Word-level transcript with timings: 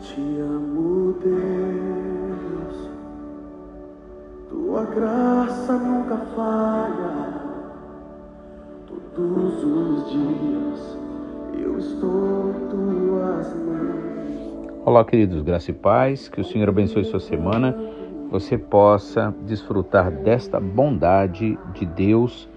Te 0.00 0.40
amo, 0.40 1.14
Deus. 1.22 2.90
Tua 4.48 4.84
graça 4.86 5.74
nunca 5.74 6.16
falha. 6.34 7.40
Todos 8.86 9.62
os 9.62 10.10
dias 10.10 10.98
eu 11.52 11.78
estou 11.78 12.48
em 12.48 12.68
tuas 12.70 13.54
mãos. 13.56 14.80
Olá, 14.86 15.04
queridos, 15.04 15.42
graça 15.42 15.70
e 15.70 15.74
paz. 15.74 16.30
Que 16.30 16.40
o 16.40 16.44
Senhor 16.44 16.70
abençoe 16.70 17.04
sua 17.04 17.20
semana. 17.20 17.76
Você 18.30 18.56
possa 18.56 19.34
desfrutar 19.42 20.10
desta 20.10 20.58
bondade 20.58 21.58
de 21.74 21.84
Deus 21.84 22.48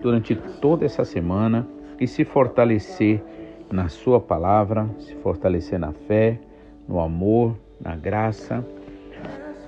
durante 0.00 0.34
toda 0.34 0.86
essa 0.86 1.04
semana 1.04 1.66
e 2.00 2.08
se 2.08 2.24
fortalecer 2.24 3.22
na 3.70 3.88
Sua 3.88 4.18
palavra, 4.18 4.88
se 4.98 5.14
fortalecer 5.16 5.78
na 5.78 5.92
fé, 5.92 6.40
no 6.88 7.00
amor, 7.00 7.56
na 7.80 7.96
graça, 7.96 8.64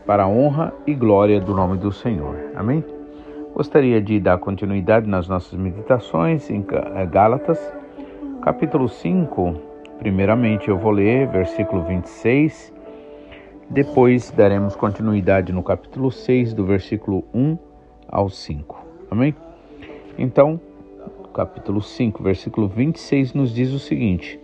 para 0.07 0.25
a 0.25 0.29
honra 0.29 0.73
e 0.87 0.95
glória 0.95 1.41
do 1.41 1.55
nome 1.55 1.77
do 1.77 1.93
Senhor. 1.93 2.37
Amém? 2.55 2.85
Gostaria 3.55 4.01
de 4.01 4.21
dar 4.21 4.39
continuidade 4.39 5.09
nas 5.09 5.29
nossas 5.29 5.59
meditações 5.59 6.49
em 6.51 6.65
eh, 6.71 7.07
Gálatas, 7.07 7.59
capítulo 8.43 8.89
5. 8.89 9.55
Primeiramente 9.99 10.69
eu 10.69 10.79
vou 10.79 10.93
ler 10.93 11.27
versículo 11.29 11.83
26, 11.85 12.73
depois 13.69 14.31
daremos 14.31 14.77
continuidade 14.77 15.53
no 15.53 15.63
capítulo 15.63 16.11
6, 16.11 16.55
do 16.55 16.65
versículo 16.65 17.25
1 17.35 17.59
ao 18.09 18.31
5. 18.31 18.87
Amém? 19.11 19.35
Então, 20.17 20.59
capítulo 21.35 21.83
5, 21.83 22.23
versículo 22.23 22.69
26 22.69 23.35
nos 23.35 23.53
diz 23.53 23.73
o 23.73 23.79
seguinte: 23.79 24.41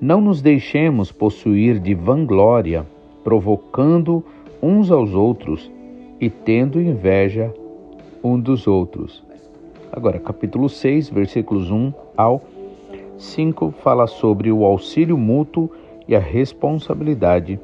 Não 0.00 0.20
nos 0.20 0.42
deixemos 0.42 1.10
possuir 1.10 1.78
de 1.78 1.94
vanglória, 1.94 2.84
provocando 3.24 4.22
uns 4.62 4.90
aos 4.90 5.14
outros 5.14 5.70
e 6.20 6.28
tendo 6.28 6.78
inveja 6.78 7.52
um 8.22 8.38
dos 8.38 8.66
outros. 8.66 9.24
Agora, 9.90 10.18
capítulo 10.18 10.68
6, 10.68 11.08
versículos 11.08 11.70
1 11.70 11.94
ao 12.14 12.42
5 13.16 13.70
fala 13.82 14.06
sobre 14.06 14.52
o 14.52 14.66
auxílio 14.66 15.16
mútuo 15.16 15.70
e 16.06 16.14
a 16.14 16.20
responsabilidade 16.20 17.58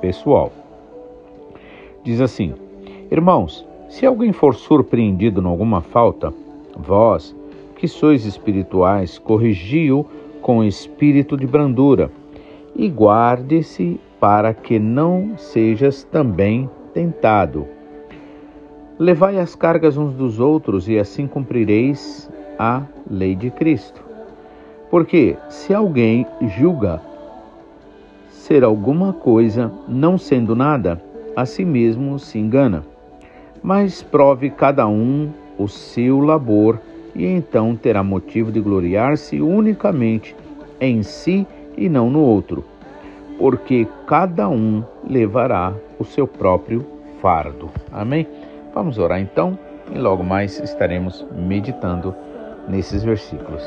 pessoal. 0.00 0.50
Diz 2.02 2.18
assim: 2.22 2.54
Irmãos, 3.10 3.66
se 3.90 4.06
alguém 4.06 4.32
for 4.32 4.54
surpreendido 4.54 5.42
em 5.42 5.46
alguma 5.46 5.82
falta, 5.82 6.32
vós, 6.74 7.36
que 7.76 7.86
sois 7.86 8.24
espirituais, 8.24 9.18
corrigi-o 9.18 10.06
com 10.44 10.62
espírito 10.62 11.38
de 11.38 11.46
brandura, 11.46 12.10
e 12.76 12.86
guarde-se 12.86 13.98
para 14.20 14.52
que 14.52 14.78
não 14.78 15.38
sejas 15.38 16.04
também 16.04 16.68
tentado. 16.92 17.66
Levai 18.98 19.38
as 19.38 19.54
cargas 19.54 19.96
uns 19.96 20.12
dos 20.12 20.38
outros, 20.40 20.86
e 20.86 20.98
assim 20.98 21.26
cumprireis 21.26 22.30
a 22.58 22.82
lei 23.10 23.34
de 23.34 23.50
Cristo. 23.50 24.04
Porque 24.90 25.34
se 25.48 25.72
alguém 25.72 26.26
julga 26.58 27.00
ser 28.28 28.64
alguma 28.64 29.14
coisa, 29.14 29.72
não 29.88 30.18
sendo 30.18 30.54
nada, 30.54 31.02
a 31.34 31.46
si 31.46 31.64
mesmo 31.64 32.18
se 32.18 32.38
engana. 32.38 32.84
Mas 33.62 34.02
prove 34.02 34.50
cada 34.50 34.86
um 34.86 35.30
o 35.56 35.66
seu 35.66 36.20
labor 36.20 36.78
e 37.14 37.24
então 37.24 37.76
terá 37.76 38.02
motivo 38.02 38.50
de 38.50 38.60
gloriar-se 38.60 39.40
unicamente 39.40 40.34
em 40.80 41.02
si 41.02 41.46
e 41.76 41.88
não 41.88 42.10
no 42.10 42.20
outro, 42.20 42.64
porque 43.38 43.86
cada 44.06 44.48
um 44.48 44.82
levará 45.08 45.72
o 45.98 46.04
seu 46.04 46.26
próprio 46.26 46.84
fardo. 47.20 47.70
Amém? 47.92 48.26
Vamos 48.74 48.98
orar 48.98 49.20
então 49.20 49.58
e 49.94 49.98
logo 49.98 50.22
mais 50.24 50.58
estaremos 50.60 51.24
meditando 51.32 52.14
nesses 52.68 53.02
versículos. 53.02 53.62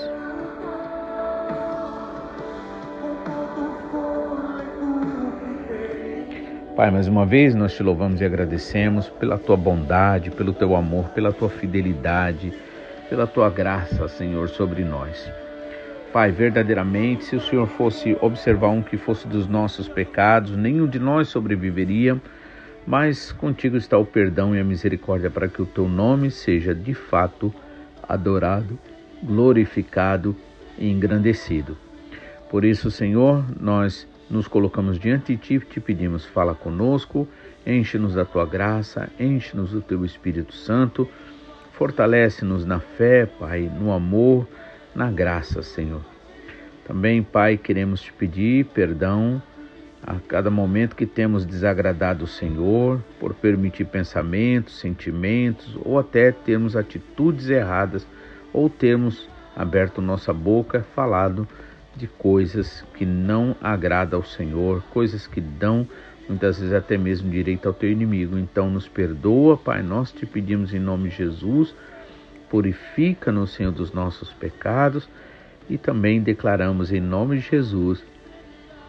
Pai, 6.76 6.92
mais 6.92 7.08
uma 7.08 7.26
vez 7.26 7.56
nós 7.56 7.74
te 7.74 7.82
louvamos 7.82 8.22
e 8.22 8.26
agradecemos 8.26 9.10
pela 9.10 9.36
tua 9.40 9.58
bondade, 9.58 10.30
pelo 10.30 10.54
teu 10.54 10.76
amor, 10.76 11.06
pela 11.06 11.34
tua 11.34 11.50
fidelidade 11.50 12.54
pela 13.10 13.26
tua 13.26 13.50
graça, 13.50 14.08
Senhor, 14.08 14.50
sobre 14.50 14.84
nós. 14.84 15.32
Pai, 16.12 16.32
verdadeiramente, 16.32 17.26
se 17.26 17.36
o 17.36 17.42
Senhor 17.42 17.68
fosse 17.68 18.18
observar 18.22 18.70
um 18.70 18.82
que 18.82 18.98
fosse 18.98 19.28
dos 19.28 19.48
nossos 19.48 19.88
pecados, 19.88 20.56
nenhum 20.56 20.88
de 20.88 21.00
nós 21.00 21.28
sobreviveria, 21.28 22.20
mas 22.86 23.32
contigo 23.32 23.78
está 23.78 23.98
o 23.98 24.06
perdão 24.06 24.56
e 24.56 24.60
a 24.60 24.64
misericórdia 24.64 25.30
para 25.30 25.48
que 25.48 25.62
o 25.62 25.66
teu 25.66 25.88
nome 25.88 26.32
seja 26.32 26.74
de 26.74 26.94
fato 26.94 27.54
adorado, 28.08 28.80
glorificado 29.22 30.36
e 30.78 30.90
engrandecido. 30.90 31.78
Por 32.50 32.64
isso, 32.64 32.90
Senhor, 32.90 33.44
nós 33.60 34.08
nos 34.30 34.48
colocamos 34.48 34.98
diante 34.98 35.36
de 35.36 35.42
ti 35.42 35.54
e 35.56 35.60
te 35.60 35.80
pedimos, 35.80 36.26
fala 36.26 36.56
conosco, 36.56 37.28
enche-nos 37.66 38.14
da 38.14 38.24
tua 38.24 38.46
graça, 38.46 39.10
enche-nos 39.20 39.72
do 39.72 39.82
teu 39.82 40.06
Espírito 40.06 40.54
Santo 40.54 41.08
Fortalece-nos 41.78 42.66
na 42.66 42.80
fé, 42.80 43.28
Pai, 43.28 43.72
no 43.80 43.92
amor, 43.92 44.48
na 44.96 45.12
graça, 45.12 45.62
Senhor. 45.62 46.02
Também, 46.88 47.22
Pai, 47.22 47.56
queremos 47.56 48.02
te 48.02 48.12
pedir 48.12 48.66
perdão 48.66 49.40
a 50.02 50.16
cada 50.28 50.50
momento 50.50 50.96
que 50.96 51.06
temos 51.06 51.46
desagradado 51.46 52.26
o 52.26 52.28
Senhor, 52.28 53.00
por 53.20 53.36
permitir 53.36 53.86
pensamentos, 53.86 54.80
sentimentos 54.80 55.78
ou 55.86 56.00
até 56.00 56.32
termos 56.32 56.76
atitudes 56.76 57.48
erradas 57.48 58.08
ou 58.52 58.72
termos 58.72 59.30
aberto 59.56 60.02
nossa 60.02 60.34
boca, 60.34 60.84
falado 60.96 61.48
de 61.96 62.08
coisas 62.08 62.84
que 62.96 63.06
não 63.06 63.56
agradam 63.62 64.20
ao 64.20 64.26
Senhor, 64.26 64.82
coisas 64.92 65.28
que 65.28 65.40
dão 65.40 65.88
muitas 66.28 66.60
vezes 66.60 66.74
até 66.74 66.98
mesmo 66.98 67.30
direito 67.30 67.68
ao 67.68 67.74
teu 67.74 67.92
inimigo. 67.92 68.38
Então 68.38 68.70
nos 68.70 68.88
perdoa, 68.88 69.58
Pai, 69.58 69.82
nós 69.82 70.12
te 70.12 70.26
pedimos 70.26 70.74
em 70.74 70.80
nome 70.80 71.10
de 71.10 71.16
Jesus, 71.16 71.74
purifica-nos, 72.50 73.52
Senhor, 73.54 73.72
dos 73.72 73.92
nossos 73.92 74.32
pecados 74.34 75.08
e 75.70 75.78
também 75.78 76.22
declaramos 76.22 76.92
em 76.92 77.02
nome 77.02 77.38
de 77.38 77.50
Jesus, 77.50 78.04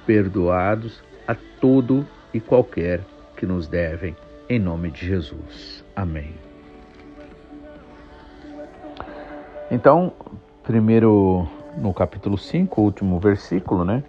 perdoados 0.07 1.03
a 1.27 1.35
todo 1.61 2.07
e 2.33 2.41
qualquer 2.41 3.01
que 3.37 3.47
nos 3.47 3.67
devem, 3.67 4.17
em 4.49 4.59
nome 4.59 4.91
de 4.91 5.07
Jesus. 5.07 5.85
Amém. 5.95 6.35
Então, 9.71 10.13
primeiro 10.63 11.47
no 11.77 11.93
capítulo 11.93 12.39
5, 12.39 12.81
último 12.81 13.19
versículo, 13.21 13.85
né? 13.85 14.03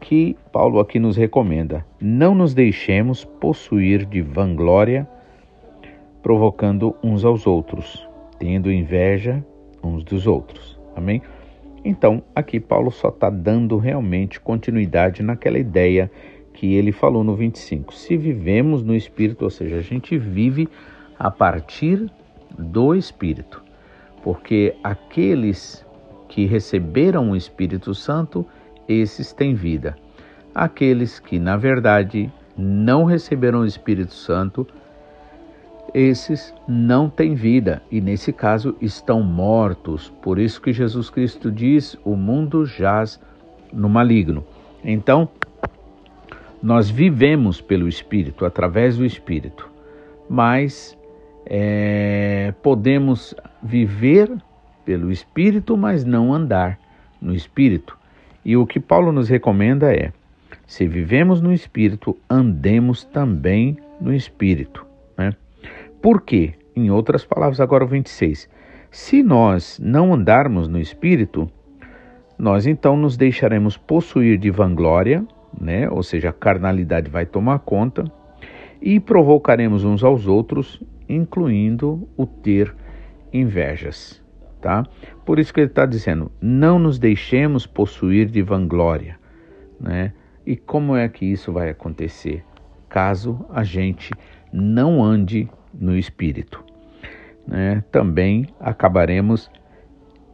Que 0.00 0.36
Paulo 0.52 0.80
aqui 0.80 0.98
nos 0.98 1.16
recomenda: 1.16 1.84
não 2.00 2.34
nos 2.34 2.54
deixemos 2.54 3.24
possuir 3.24 4.04
de 4.04 4.20
vanglória, 4.20 5.08
provocando 6.22 6.94
uns 7.02 7.24
aos 7.24 7.46
outros, 7.46 8.08
tendo 8.38 8.70
inveja 8.70 9.44
uns 9.82 10.04
dos 10.04 10.26
outros. 10.26 10.78
Amém? 10.94 11.22
Então, 11.84 12.22
aqui 12.34 12.58
Paulo 12.58 12.90
só 12.90 13.08
está 13.08 13.30
dando 13.30 13.76
realmente 13.76 14.40
continuidade 14.40 15.22
naquela 15.22 15.58
ideia 15.58 16.10
que 16.52 16.74
ele 16.74 16.90
falou 16.90 17.22
no 17.22 17.36
25. 17.36 17.94
Se 17.94 18.16
vivemos 18.16 18.82
no 18.82 18.94
Espírito, 18.94 19.44
ou 19.44 19.50
seja, 19.50 19.76
a 19.76 19.80
gente 19.80 20.18
vive 20.18 20.68
a 21.18 21.30
partir 21.30 22.10
do 22.58 22.94
Espírito, 22.94 23.62
porque 24.22 24.74
aqueles 24.82 25.86
que 26.28 26.46
receberam 26.46 27.30
o 27.30 27.36
Espírito 27.36 27.94
Santo 27.94 28.44
esses 28.88 29.32
têm 29.32 29.54
vida. 29.54 29.96
Aqueles 30.54 31.20
que, 31.20 31.38
na 31.38 31.56
verdade, 31.56 32.32
não 32.56 33.04
receberam 33.04 33.60
o 33.60 33.66
Espírito 33.66 34.14
Santo, 34.14 34.66
esses 35.94 36.54
não 36.66 37.08
têm 37.08 37.34
vida 37.34 37.82
e, 37.90 38.00
nesse 38.00 38.32
caso, 38.32 38.76
estão 38.80 39.22
mortos. 39.22 40.12
Por 40.22 40.38
isso 40.38 40.60
que 40.60 40.72
Jesus 40.72 41.10
Cristo 41.10 41.50
diz: 41.50 41.96
o 42.04 42.16
mundo 42.16 42.64
jaz 42.66 43.20
no 43.72 43.88
maligno. 43.88 44.44
Então, 44.84 45.28
nós 46.62 46.90
vivemos 46.90 47.60
pelo 47.60 47.88
Espírito, 47.88 48.44
através 48.44 48.96
do 48.96 49.04
Espírito, 49.04 49.70
mas 50.28 50.98
é, 51.46 52.52
podemos 52.62 53.34
viver 53.62 54.30
pelo 54.84 55.10
Espírito, 55.10 55.76
mas 55.76 56.04
não 56.04 56.34
andar 56.34 56.78
no 57.20 57.34
Espírito. 57.34 57.96
E 58.48 58.56
o 58.56 58.66
que 58.66 58.80
Paulo 58.80 59.12
nos 59.12 59.28
recomenda 59.28 59.92
é: 59.92 60.10
se 60.66 60.88
vivemos 60.88 61.42
no 61.42 61.52
Espírito, 61.52 62.16
andemos 62.30 63.04
também 63.04 63.76
no 64.00 64.10
Espírito. 64.10 64.86
Né? 65.18 65.34
Por 66.00 66.22
quê? 66.22 66.54
Em 66.74 66.90
outras 66.90 67.26
palavras, 67.26 67.60
agora 67.60 67.84
o 67.84 67.86
26. 67.86 68.48
Se 68.90 69.22
nós 69.22 69.78
não 69.78 70.14
andarmos 70.14 70.66
no 70.66 70.80
Espírito, 70.80 71.46
nós 72.38 72.66
então 72.66 72.96
nos 72.96 73.18
deixaremos 73.18 73.76
possuir 73.76 74.38
de 74.38 74.50
vanglória, 74.50 75.26
né? 75.60 75.86
Ou 75.90 76.02
seja, 76.02 76.30
a 76.30 76.32
carnalidade 76.32 77.10
vai 77.10 77.26
tomar 77.26 77.58
conta 77.58 78.10
e 78.80 78.98
provocaremos 78.98 79.84
uns 79.84 80.02
aos 80.02 80.26
outros, 80.26 80.82
incluindo 81.06 82.08
o 82.16 82.24
ter 82.24 82.74
invejas, 83.30 84.22
tá? 84.60 84.84
Por 85.24 85.38
isso 85.38 85.52
que 85.52 85.60
ele 85.60 85.68
está 85.68 85.86
dizendo: 85.86 86.30
não 86.40 86.78
nos 86.78 86.98
deixemos 86.98 87.66
possuir 87.66 88.26
de 88.26 88.42
vanglória, 88.42 89.18
né? 89.80 90.12
E 90.46 90.56
como 90.56 90.96
é 90.96 91.08
que 91.08 91.26
isso 91.26 91.52
vai 91.52 91.68
acontecer? 91.70 92.44
Caso 92.88 93.44
a 93.50 93.62
gente 93.62 94.12
não 94.52 95.02
ande 95.02 95.48
no 95.72 95.96
espírito, 95.96 96.64
né? 97.46 97.84
Também 97.90 98.46
acabaremos 98.58 99.50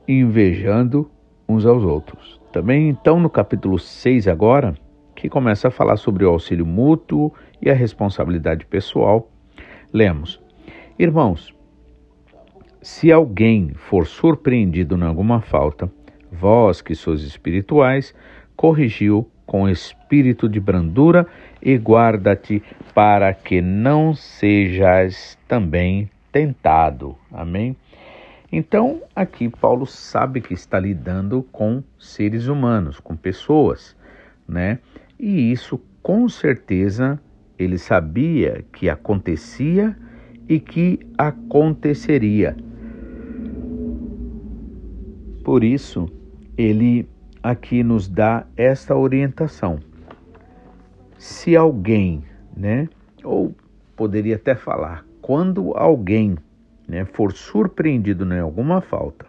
invejando 0.06 1.10
uns 1.48 1.66
aos 1.66 1.82
outros. 1.82 2.40
Também, 2.52 2.88
então, 2.88 3.18
no 3.18 3.28
capítulo 3.28 3.78
6 3.78 4.28
agora, 4.28 4.74
que 5.14 5.28
começa 5.28 5.68
a 5.68 5.70
falar 5.70 5.96
sobre 5.96 6.24
o 6.24 6.28
auxílio 6.28 6.66
mútuo 6.66 7.32
e 7.60 7.70
a 7.70 7.74
responsabilidade 7.74 8.64
pessoal, 8.66 9.30
lemos: 9.92 10.40
Irmãos, 10.98 11.54
se 12.84 13.10
alguém 13.10 13.70
for 13.74 14.06
surpreendido 14.06 14.94
em 14.94 15.04
alguma 15.04 15.40
falta, 15.40 15.90
vós 16.30 16.82
que 16.82 16.94
sois 16.94 17.22
espirituais, 17.22 18.14
corrigiu 18.54 19.26
com 19.46 19.66
espírito 19.66 20.46
de 20.46 20.60
brandura 20.60 21.26
e 21.62 21.78
guarda-te 21.78 22.62
para 22.94 23.32
que 23.32 23.62
não 23.62 24.14
sejas 24.14 25.38
também 25.48 26.10
tentado. 26.30 27.16
Amém? 27.32 27.74
Então, 28.52 29.00
aqui 29.16 29.48
Paulo 29.48 29.86
sabe 29.86 30.42
que 30.42 30.52
está 30.52 30.78
lidando 30.78 31.42
com 31.50 31.82
seres 31.98 32.48
humanos, 32.48 33.00
com 33.00 33.16
pessoas, 33.16 33.96
né? 34.46 34.78
E 35.18 35.50
isso 35.50 35.80
com 36.02 36.28
certeza 36.28 37.18
ele 37.58 37.78
sabia 37.78 38.62
que 38.74 38.90
acontecia 38.90 39.96
e 40.46 40.60
que 40.60 41.00
aconteceria. 41.16 42.54
Por 45.44 45.62
isso, 45.62 46.08
ele 46.56 47.06
aqui 47.42 47.82
nos 47.82 48.08
dá 48.08 48.46
esta 48.56 48.96
orientação. 48.96 49.78
Se 51.18 51.54
alguém, 51.54 52.24
né, 52.56 52.88
ou 53.22 53.54
poderia 53.94 54.36
até 54.36 54.54
falar, 54.54 55.04
quando 55.20 55.76
alguém 55.76 56.38
né, 56.88 57.04
for 57.04 57.32
surpreendido 57.32 58.24
em 58.32 58.40
alguma 58.40 58.80
falta, 58.80 59.26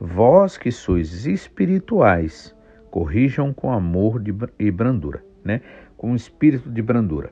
vós 0.00 0.58
que 0.58 0.72
sois 0.72 1.26
espirituais, 1.26 2.52
corrijam 2.90 3.52
com 3.52 3.72
amor 3.72 4.20
de, 4.20 4.34
e 4.58 4.68
brandura, 4.68 5.24
né, 5.44 5.60
com 5.96 6.16
espírito 6.16 6.68
de 6.68 6.82
brandura. 6.82 7.30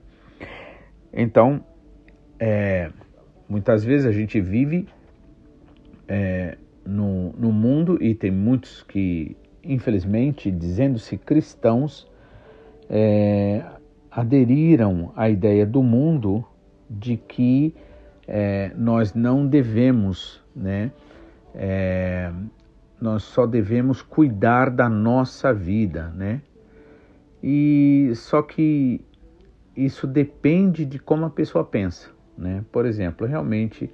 Então, 1.13 1.65
é, 2.39 2.91
muitas 3.49 3.85
vezes 3.85 4.07
a 4.07 4.13
gente 4.13 4.41
vive 4.41 4.87
é, 6.07 6.57
no, 6.85 7.33
no 7.33 7.53
mundo 7.53 8.03
e 8.03 8.15
tem 8.15 8.31
muitos 8.31 8.83
que, 8.83 9.37
infelizmente, 9.63 10.51
dizendo-se 10.51 11.17
cristãos, 11.17 12.11
é, 12.89 13.65
aderiram 14.11 15.13
à 15.17 15.29
ideia 15.31 15.65
do 15.65 15.83
mundo 15.83 16.45
de 16.89 17.17
que 17.17 17.75
é, 18.27 18.73
nós 18.77 19.15
não 19.15 19.47
devemos, 19.47 20.43
né? 20.55 20.93
É, 21.55 22.33
nós 23.01 23.25
só 23.25 23.47
devemos 23.47 24.01
cuidar 24.01 24.71
da 24.71 24.89
nossa 24.89 25.53
vida, 25.53 26.13
né? 26.15 26.41
E 27.43 28.13
só 28.15 28.43
que 28.43 29.01
isso 29.77 30.07
depende 30.07 30.85
de 30.85 30.99
como 30.99 31.25
a 31.25 31.31
pessoa 31.31 31.65
pensa, 31.65 32.11
né? 32.37 32.65
Por 32.71 32.87
exemplo, 32.87 33.27
realmente 33.27 33.91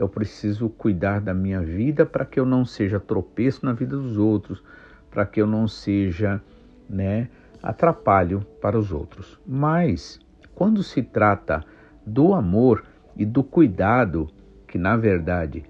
eu 0.00 0.08
preciso 0.08 0.68
cuidar 0.68 1.20
da 1.20 1.32
minha 1.34 1.60
vida 1.60 2.04
para 2.04 2.24
que 2.24 2.40
eu 2.40 2.46
não 2.46 2.64
seja 2.64 2.98
tropeço 2.98 3.64
na 3.64 3.72
vida 3.72 3.96
dos 3.96 4.16
outros, 4.16 4.62
para 5.10 5.26
que 5.26 5.40
eu 5.40 5.46
não 5.46 5.68
seja, 5.68 6.40
né, 6.88 7.28
atrapalho 7.62 8.40
para 8.60 8.78
os 8.78 8.92
outros. 8.92 9.38
Mas 9.46 10.18
quando 10.54 10.82
se 10.82 11.02
trata 11.02 11.64
do 12.06 12.34
amor, 12.34 12.82
e 13.20 13.24
do 13.26 13.42
cuidado 13.42 14.28
que, 14.66 14.78
na 14.78 14.96
verdade, 14.96 15.62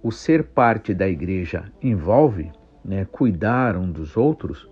o 0.00 0.12
ser 0.12 0.44
parte 0.44 0.94
da 0.94 1.08
igreja 1.08 1.64
envolve, 1.82 2.52
né, 2.84 3.04
cuidar 3.10 3.76
um 3.76 3.90
dos 3.90 4.16
outros, 4.16 4.68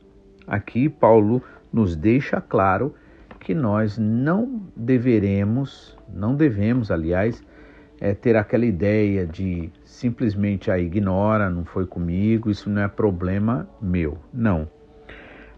aqui 0.46 0.88
Paulo 0.88 1.42
nos 1.72 1.96
deixa 1.96 2.40
claro 2.40 2.94
que 3.40 3.54
nós 3.54 3.98
não 3.98 4.62
deveremos, 4.76 5.98
não 6.08 6.36
devemos, 6.36 6.92
aliás, 6.92 7.42
é, 8.02 8.14
ter 8.14 8.34
aquela 8.36 8.66
ideia 8.66 9.24
de 9.24 9.70
simplesmente 9.84 10.72
a 10.72 10.74
ah, 10.74 10.78
ignora, 10.80 11.48
não 11.48 11.64
foi 11.64 11.86
comigo, 11.86 12.50
isso 12.50 12.68
não 12.68 12.82
é 12.82 12.88
problema 12.88 13.68
meu. 13.80 14.18
Não. 14.34 14.68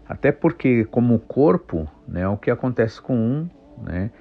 Até 0.07 0.31
porque, 0.31 0.85
como 0.85 1.17
corpo, 1.17 1.89
né, 2.07 2.27
o 2.27 2.37
que 2.37 2.51
acontece 2.51 3.01
com 3.01 3.17
um, 3.17 3.49
né, 3.81 4.11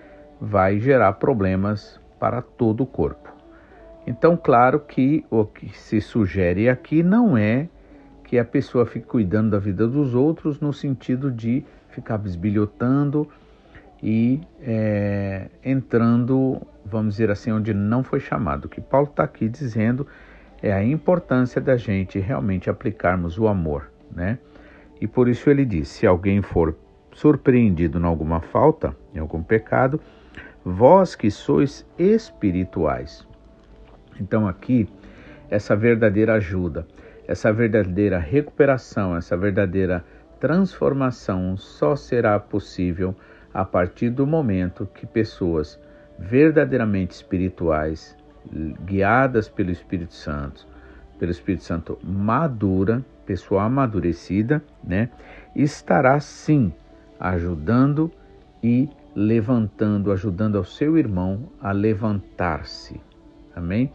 vai 0.40 0.80
gerar 0.80 1.12
problemas 1.12 2.00
para 2.18 2.40
todo 2.40 2.84
o 2.84 2.86
corpo. 2.86 3.30
Então, 4.06 4.38
claro 4.38 4.80
que 4.80 5.22
o 5.28 5.44
que 5.44 5.76
se 5.76 6.00
sugere 6.00 6.66
aqui 6.66 7.02
não 7.02 7.36
é 7.36 7.68
que 8.24 8.38
a 8.38 8.44
pessoa 8.44 8.86
fique 8.86 9.06
cuidando 9.06 9.50
da 9.50 9.58
vida 9.58 9.86
dos 9.86 10.14
outros 10.14 10.58
no 10.60 10.72
sentido 10.72 11.30
de 11.30 11.62
ficar 11.90 12.16
bisbilhotando 12.16 13.28
e 14.02 14.40
é, 14.62 15.48
entrando, 15.62 16.62
vamos 16.84 17.14
dizer 17.14 17.30
assim, 17.30 17.50
onde 17.50 17.72
não 17.72 18.02
foi 18.02 18.20
chamado. 18.20 18.66
O 18.66 18.68
que 18.68 18.80
Paulo 18.80 19.08
está 19.08 19.24
aqui 19.24 19.48
dizendo 19.48 20.06
é 20.62 20.72
a 20.72 20.82
importância 20.82 21.60
da 21.60 21.76
gente 21.76 22.18
realmente 22.18 22.70
aplicarmos 22.70 23.38
o 23.38 23.48
amor, 23.48 23.90
né? 24.10 24.38
E 25.00 25.06
por 25.06 25.28
isso 25.28 25.50
ele 25.50 25.64
diz: 25.64 25.88
se 25.88 26.06
alguém 26.06 26.42
for 26.42 26.76
surpreendido 27.12 27.98
em 27.98 28.04
alguma 28.04 28.40
falta, 28.40 28.96
em 29.14 29.18
algum 29.18 29.42
pecado, 29.42 30.00
vós 30.64 31.14
que 31.14 31.30
sois 31.30 31.86
espirituais. 31.98 33.26
Então, 34.20 34.46
aqui, 34.46 34.88
essa 35.50 35.76
verdadeira 35.76 36.34
ajuda, 36.34 36.86
essa 37.26 37.52
verdadeira 37.52 38.18
recuperação, 38.18 39.16
essa 39.16 39.36
verdadeira 39.36 40.04
transformação 40.40 41.56
só 41.56 41.96
será 41.96 42.38
possível 42.38 43.14
a 43.52 43.64
partir 43.64 44.10
do 44.10 44.26
momento 44.26 44.88
que 44.94 45.06
pessoas 45.06 45.78
verdadeiramente 46.18 47.12
espirituais, 47.12 48.16
guiadas 48.84 49.48
pelo 49.48 49.70
Espírito 49.70 50.14
Santo, 50.14 50.66
pelo 51.18 51.30
Espírito 51.30 51.64
Santo 51.64 51.98
madura, 52.02 53.04
pessoa 53.26 53.64
amadurecida, 53.64 54.62
né, 54.82 55.08
estará 55.54 56.20
sim 56.20 56.72
ajudando 57.18 58.10
e 58.62 58.88
levantando, 59.14 60.10
ajudando 60.12 60.58
ao 60.58 60.64
seu 60.64 60.98
irmão 60.98 61.48
a 61.60 61.72
levantar-se. 61.72 63.00
Amém? 63.54 63.92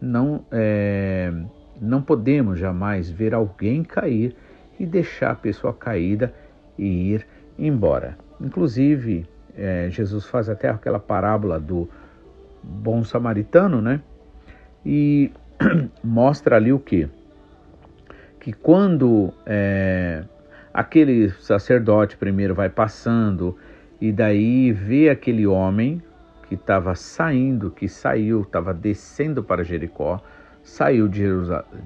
Não, 0.00 0.44
é, 0.50 1.32
não 1.80 2.02
podemos 2.02 2.58
jamais 2.58 3.10
ver 3.10 3.34
alguém 3.34 3.84
cair 3.84 4.34
e 4.78 4.86
deixar 4.86 5.32
a 5.32 5.36
pessoa 5.36 5.72
caída 5.72 6.34
e 6.78 7.12
ir 7.12 7.26
embora. 7.58 8.16
Inclusive, 8.40 9.26
é, 9.56 9.88
Jesus 9.90 10.26
faz 10.26 10.48
até 10.48 10.68
aquela 10.68 10.98
parábola 10.98 11.60
do 11.60 11.88
bom 12.62 13.04
samaritano, 13.04 13.80
né? 13.80 14.00
E 14.84 15.30
mostra 16.02 16.56
ali 16.56 16.72
o 16.72 16.78
que? 16.78 17.08
Que 18.40 18.52
quando 18.52 19.32
é, 19.46 20.24
aquele 20.72 21.30
sacerdote 21.40 22.16
primeiro 22.16 22.54
vai 22.54 22.68
passando 22.68 23.56
e 24.00 24.12
daí 24.12 24.72
vê 24.72 25.08
aquele 25.08 25.46
homem 25.46 26.02
que 26.48 26.54
estava 26.54 26.94
saindo, 26.94 27.70
que 27.70 27.88
saiu, 27.88 28.42
estava 28.42 28.74
descendo 28.74 29.42
para 29.42 29.64
Jericó, 29.64 30.20
saiu 30.62 31.08
de, 31.08 31.22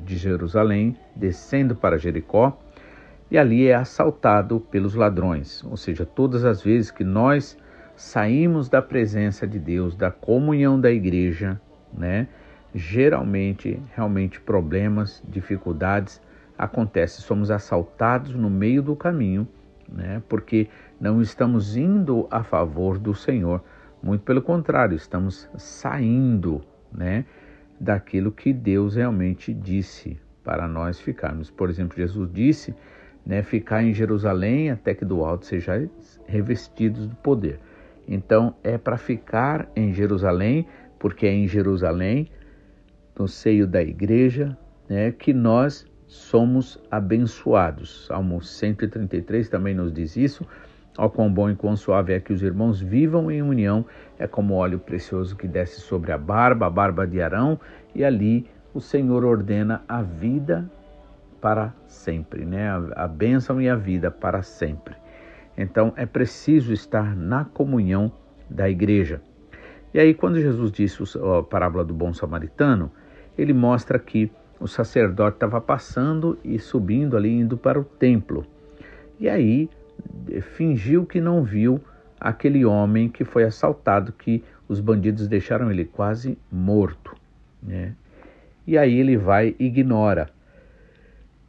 Jerusalém, 0.07 0.97
descendo 1.15 1.77
para 1.77 1.99
Jericó, 1.99 2.59
e 3.31 3.37
ali 3.39 3.67
é 3.67 3.75
assaltado 3.75 4.61
pelos 4.61 4.95
ladrões. 4.95 5.63
Ou 5.65 5.77
seja, 5.77 6.05
todas 6.07 6.45
as 6.45 6.63
vezes 6.63 6.91
que 6.91 7.05
nós 7.05 7.57
saímos 7.97 8.69
da 8.69 8.81
presença 8.81 9.47
de 9.47 9.59
Deus, 9.59 9.97
da 9.97 10.11
comunhão 10.11 10.81
da 10.81 10.91
igreja, 10.91 11.61
né? 11.93 12.29
Geralmente, 12.75 13.81
realmente 13.95 14.41
problemas, 14.41 15.23
dificuldades 15.27 16.21
acontecem, 16.57 17.25
somos 17.25 17.51
assaltados 17.51 18.35
no 18.35 18.51
meio 18.51 18.83
do 18.83 18.95
caminho 18.95 19.49
né? 19.91 20.23
porque 20.29 20.69
não 21.01 21.23
estamos 21.23 21.77
indo 21.77 22.27
a 22.31 22.43
favor 22.43 22.99
do 22.99 23.15
Senhor, 23.15 23.63
muito 24.03 24.23
pelo 24.23 24.43
contrário, 24.43 24.95
estamos 24.95 25.49
saindo 25.57 26.61
né, 26.93 27.25
daquilo 27.81 28.31
que 28.31 28.53
Deus 28.53 28.95
realmente 28.95 29.53
disse 29.53 30.21
para 30.45 30.69
nós 30.69 31.01
ficarmos. 31.01 31.51
Por 31.51 31.69
exemplo, 31.69 31.97
Jesus 31.97 32.31
disse 32.33 32.75
né, 33.29 33.43
ficar 33.43 33.85
em 33.85 33.93
Jerusalém 33.93 34.71
até 34.71 34.95
que 34.95 35.05
do 35.05 35.23
alto 35.23 35.45
sejais 35.45 36.19
revestidos 36.27 37.07
do 37.07 37.15
poder. 37.17 37.61
Então 38.09 38.55
é 38.65 38.79
para 38.79 38.97
ficar 38.97 39.71
em 39.77 39.93
Jerusalém, 39.93 40.67
porque 40.99 41.27
é 41.27 41.33
em 41.35 41.47
Jerusalém, 41.47 42.31
no 43.17 43.29
seio 43.29 43.67
da 43.67 43.83
igreja, 43.83 44.57
né, 44.89 45.13
que 45.13 45.35
nós 45.35 45.87
somos 46.07 46.83
abençoados. 46.91 48.07
Salmo 48.07 48.41
133 48.41 49.51
também 49.51 49.75
nos 49.75 49.93
diz 49.93 50.17
isso. 50.17 50.47
Ó 50.97 51.07
quão 51.09 51.31
bom 51.31 51.51
e 51.51 51.55
quão 51.55 51.77
suave 51.77 52.15
é 52.15 52.21
que 52.21 52.33
os 52.33 52.43
irmãos 52.43 52.81
vivam 52.81 53.31
em 53.31 53.43
união, 53.43 53.85
é 54.19 54.27
como 54.27 54.55
óleo 54.55 54.79
precioso 54.79 55.37
que 55.37 55.47
desce 55.47 55.83
sobre 55.83 56.13
a 56.13 56.19
barba, 56.19 56.67
a 56.67 56.71
barba 56.71 57.07
de 57.07 57.21
Arão, 57.21 57.61
e 57.95 58.03
ali 58.03 58.47
o 58.73 58.81
Senhor 58.81 59.25
ordena 59.25 59.83
a 59.87 60.03
vida 60.03 60.69
para 61.41 61.75
sempre, 61.87 62.45
né? 62.45 62.69
A, 62.71 63.05
a 63.05 63.09
bênção 63.09 63.61
e 63.61 63.69
a 63.69 63.77
vida 63.77 64.11
para 64.11 64.43
sempre. 64.43 64.95
Então 65.57 65.93
é 65.97 66.07
preciso 66.07 66.73
estar 66.73 67.17
na 67.17 67.45
comunhão 67.45 68.13
da 68.49 68.69
igreja. 68.71 69.21
E 69.93 69.99
aí, 69.99 70.15
quando 70.15 70.41
Jesus 70.41 70.71
disse 70.71 71.03
a 71.19 71.43
parábola 71.43 71.85
do 71.85 71.95
bom 71.95 72.13
samaritano, 72.13 72.93
ele 73.37 73.53
mostra 73.53 73.99
que 73.99 74.31
o 74.61 74.67
sacerdote 74.67 75.37
estava 75.37 75.61
passando 75.61 76.39
e 76.45 76.59
subindo 76.59 77.17
ali, 77.17 77.33
indo 77.33 77.57
para 77.57 77.81
o 77.81 77.85
templo. 77.85 78.47
E 79.19 79.29
aí 79.29 79.69
fingiu 80.55 81.07
que 81.07 81.21
não 81.21 81.43
viu 81.43 81.81
aquele 82.21 82.65
homem 82.65 83.09
que 83.09 83.25
foi 83.25 83.45
assaltado, 83.45 84.13
que 84.13 84.45
os 84.69 84.81
bandidos 84.81 85.27
deixaram 85.27 85.71
ele 85.71 85.85
quase 85.85 86.37
morto. 86.51 87.15
Né? 87.63 87.95
E 88.67 88.77
aí 88.77 88.99
ele 88.99 89.17
vai 89.17 89.55
e 89.59 89.67
ignora 89.67 90.29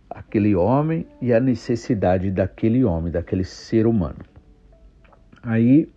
aquele 0.09 0.55
homem 0.55 1.05
e 1.21 1.33
a 1.33 1.39
necessidade 1.39 2.31
daquele 2.31 2.83
homem, 2.83 3.11
daquele 3.11 3.43
ser 3.43 3.85
humano. 3.85 4.19
Aí 5.43 5.89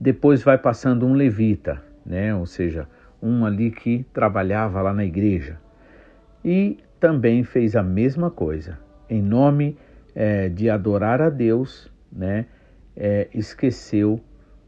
depois 0.00 0.42
vai 0.42 0.58
passando 0.58 1.06
um 1.06 1.14
levita, 1.14 1.82
né? 2.04 2.34
ou 2.34 2.44
seja, 2.44 2.88
um 3.22 3.46
ali 3.46 3.70
que 3.70 4.04
trabalhava 4.12 4.82
lá 4.82 4.92
na 4.92 5.04
igreja. 5.04 5.58
E 6.44 6.78
também 6.98 7.44
fez 7.44 7.76
a 7.76 7.82
mesma 7.82 8.30
coisa. 8.30 8.78
Em 9.08 9.22
nome 9.22 9.76
é, 10.14 10.48
de 10.48 10.68
adorar 10.68 11.22
a 11.22 11.30
Deus, 11.30 11.90
né, 12.12 12.46
é, 12.96 13.28
esqueceu 13.32 14.20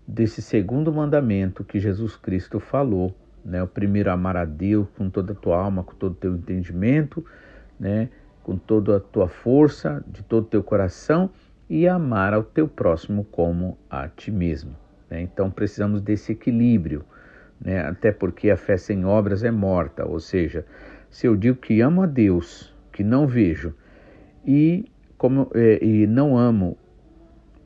desse 0.07 0.41
segundo 0.41 0.93
mandamento 0.93 1.65
que 1.65 1.79
Jesus 1.79 2.17
Cristo 2.17 2.61
falou, 2.61 3.15
né, 3.45 3.63
o 3.63 3.67
primeiro 3.67 4.11
amar 4.11 4.37
a 4.37 4.45
Deus 4.45 4.87
com 4.97 5.11
toda 5.11 5.33
a 5.33 5.37
tua 5.37 5.63
alma, 5.63 5.83
com 5.83 5.95
todo 5.95 6.13
o 6.13 6.17
teu 6.17 6.35
entendimento, 6.35 7.25
né, 7.79 8.09
com 8.45 8.57
toda 8.57 8.99
a 8.99 9.01
tua 9.01 9.27
força, 9.27 10.05
de 10.07 10.23
todo 10.23 10.45
o 10.45 10.49
teu 10.49 10.63
coração 10.63 11.31
e 11.69 11.89
amar 11.89 12.35
ao 12.35 12.45
teu 12.45 12.69
próximo 12.69 13.25
como 13.25 13.77
a 13.91 14.07
ti 14.07 14.31
mesmo. 14.31 14.77
Né? 15.11 15.23
Então 15.23 15.51
precisamos 15.51 16.01
desse 16.01 16.33
equilíbrio, 16.33 17.05
né? 17.61 17.81
até 17.81 18.13
porque 18.13 18.51
a 18.51 18.57
fé 18.57 18.77
sem 18.77 19.05
obras 19.05 19.43
é 19.43 19.51
morta, 19.51 20.07
ou 20.07 20.21
seja, 20.21 20.65
se 21.11 21.27
eu 21.27 21.35
digo 21.35 21.57
que 21.57 21.81
amo 21.81 22.03
a 22.03 22.07
Deus, 22.07 22.73
que 22.93 23.03
não 23.03 23.27
vejo, 23.27 23.75
e, 24.47 24.85
como, 25.17 25.51
é, 25.55 25.83
e 25.83 26.07
não 26.07 26.37
amo 26.37 26.77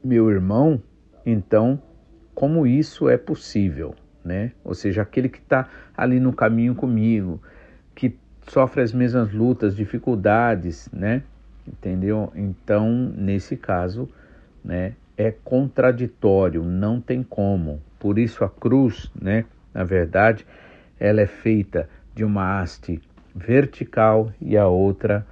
meu 0.02 0.30
irmão, 0.30 0.80
então 1.26 1.82
como 2.34 2.68
isso 2.68 3.08
é 3.08 3.16
possível, 3.16 3.96
né? 4.24 4.52
Ou 4.62 4.72
seja, 4.72 5.02
aquele 5.02 5.28
que 5.28 5.40
está 5.40 5.68
ali 5.96 6.20
no 6.20 6.32
caminho 6.32 6.72
comigo, 6.72 7.42
que 7.96 8.16
sofre 8.48 8.82
as 8.82 8.92
mesmas 8.92 9.32
lutas, 9.32 9.76
dificuldades, 9.76 10.88
né? 10.92 11.22
Entendeu? 11.66 12.32
Então, 12.34 13.12
nesse 13.16 13.56
caso, 13.56 14.08
né, 14.64 14.94
é 15.16 15.30
contraditório, 15.30 16.62
não 16.62 17.00
tem 17.00 17.22
como. 17.22 17.80
Por 17.98 18.18
isso 18.18 18.44
a 18.44 18.48
cruz, 18.48 19.10
né, 19.20 19.44
na 19.74 19.84
verdade, 19.84 20.46
ela 20.98 21.20
é 21.20 21.26
feita 21.26 21.88
de 22.14 22.24
uma 22.24 22.60
haste 22.60 23.00
vertical 23.34 24.32
e 24.40 24.56
a 24.56 24.66
outra 24.66 25.26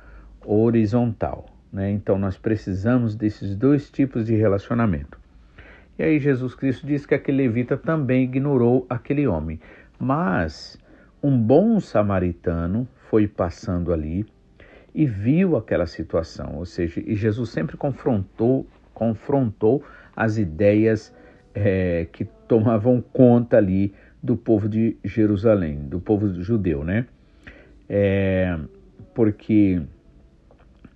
horizontal. 0.45 1.47
Né? 1.73 1.91
Então 1.91 2.19
nós 2.19 2.37
precisamos 2.37 3.15
desses 3.15 3.57
dois 3.57 3.91
tipos 3.91 4.27
de 4.27 4.37
relacionamento. 4.37 5.19
E 5.99 6.03
aí 6.03 6.19
Jesus 6.19 6.55
Cristo 6.55 6.87
diz 6.87 7.07
que 7.07 7.15
aquele 7.15 7.39
levita 7.39 7.77
também 7.77 8.25
ignorou 8.25 8.87
aquele 8.89 9.27
homem. 9.27 9.59
Mas 9.99 10.79
um 11.23 11.37
bom 11.37 11.81
samaritano 11.81 12.87
foi 13.11 13.27
passando 13.27 13.93
ali 13.93 14.27
e 14.95 15.07
viu 15.07 15.57
aquela 15.57 15.87
situação, 15.87 16.57
ou 16.57 16.65
seja, 16.65 17.03
e 17.05 17.15
Jesus 17.15 17.51
sempre 17.51 17.77
confrontou, 17.77 18.67
confrontou 18.95 19.85
as 20.17 20.39
ideias 20.39 21.15
é, 21.55 22.07
que 22.11 22.25
tomavam 22.49 23.03
conta 23.13 23.59
ali 23.59 23.93
do 24.23 24.37
povo 24.37 24.69
de 24.69 24.97
Jerusalém, 25.05 25.81
do 25.81 26.01
povo 26.01 26.43
judeu, 26.43 26.83
né? 26.83 27.07
É, 27.89 28.59
porque 29.15 29.83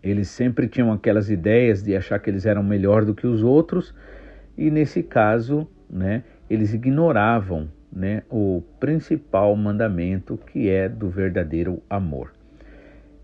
eles 0.02 0.28
sempre 0.28 0.66
tinham 0.66 0.90
aquelas 0.92 1.30
ideias 1.30 1.82
de 1.82 1.94
achar 1.94 2.18
que 2.18 2.30
eles 2.30 2.46
eram 2.46 2.62
melhor 2.62 3.04
do 3.04 3.14
que 3.14 3.26
os 3.26 3.42
outros 3.42 3.94
e 4.56 4.70
nesse 4.70 5.02
caso, 5.02 5.68
né, 5.88 6.24
eles 6.48 6.74
ignoravam, 6.74 7.68
né, 7.92 8.22
o 8.30 8.62
principal 8.78 9.54
mandamento 9.56 10.36
que 10.36 10.68
é 10.68 10.88
do 10.88 11.08
verdadeiro 11.08 11.82
amor. 11.88 12.32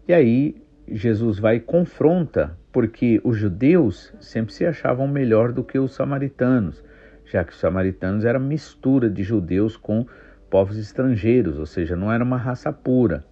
E 0.08 0.12
aí 0.12 0.56
Jesus 0.88 1.38
vai 1.38 1.56
e 1.56 1.60
confronta, 1.60 2.56
porque 2.72 3.20
os 3.24 3.36
judeus 3.36 4.12
sempre 4.20 4.52
se 4.52 4.64
achavam 4.64 5.08
melhor 5.08 5.52
do 5.52 5.64
que 5.64 5.78
os 5.78 5.94
samaritanos, 5.94 6.82
já 7.24 7.44
que 7.44 7.52
os 7.52 7.58
samaritanos 7.58 8.24
eram 8.24 8.40
mistura 8.40 9.10
de 9.10 9.22
judeus 9.22 9.76
com 9.76 10.06
povos 10.48 10.78
estrangeiros, 10.78 11.58
ou 11.58 11.66
seja, 11.66 11.96
não 11.96 12.12
era 12.12 12.22
uma 12.22 12.36
raça 12.36 12.72
pura 12.72 13.24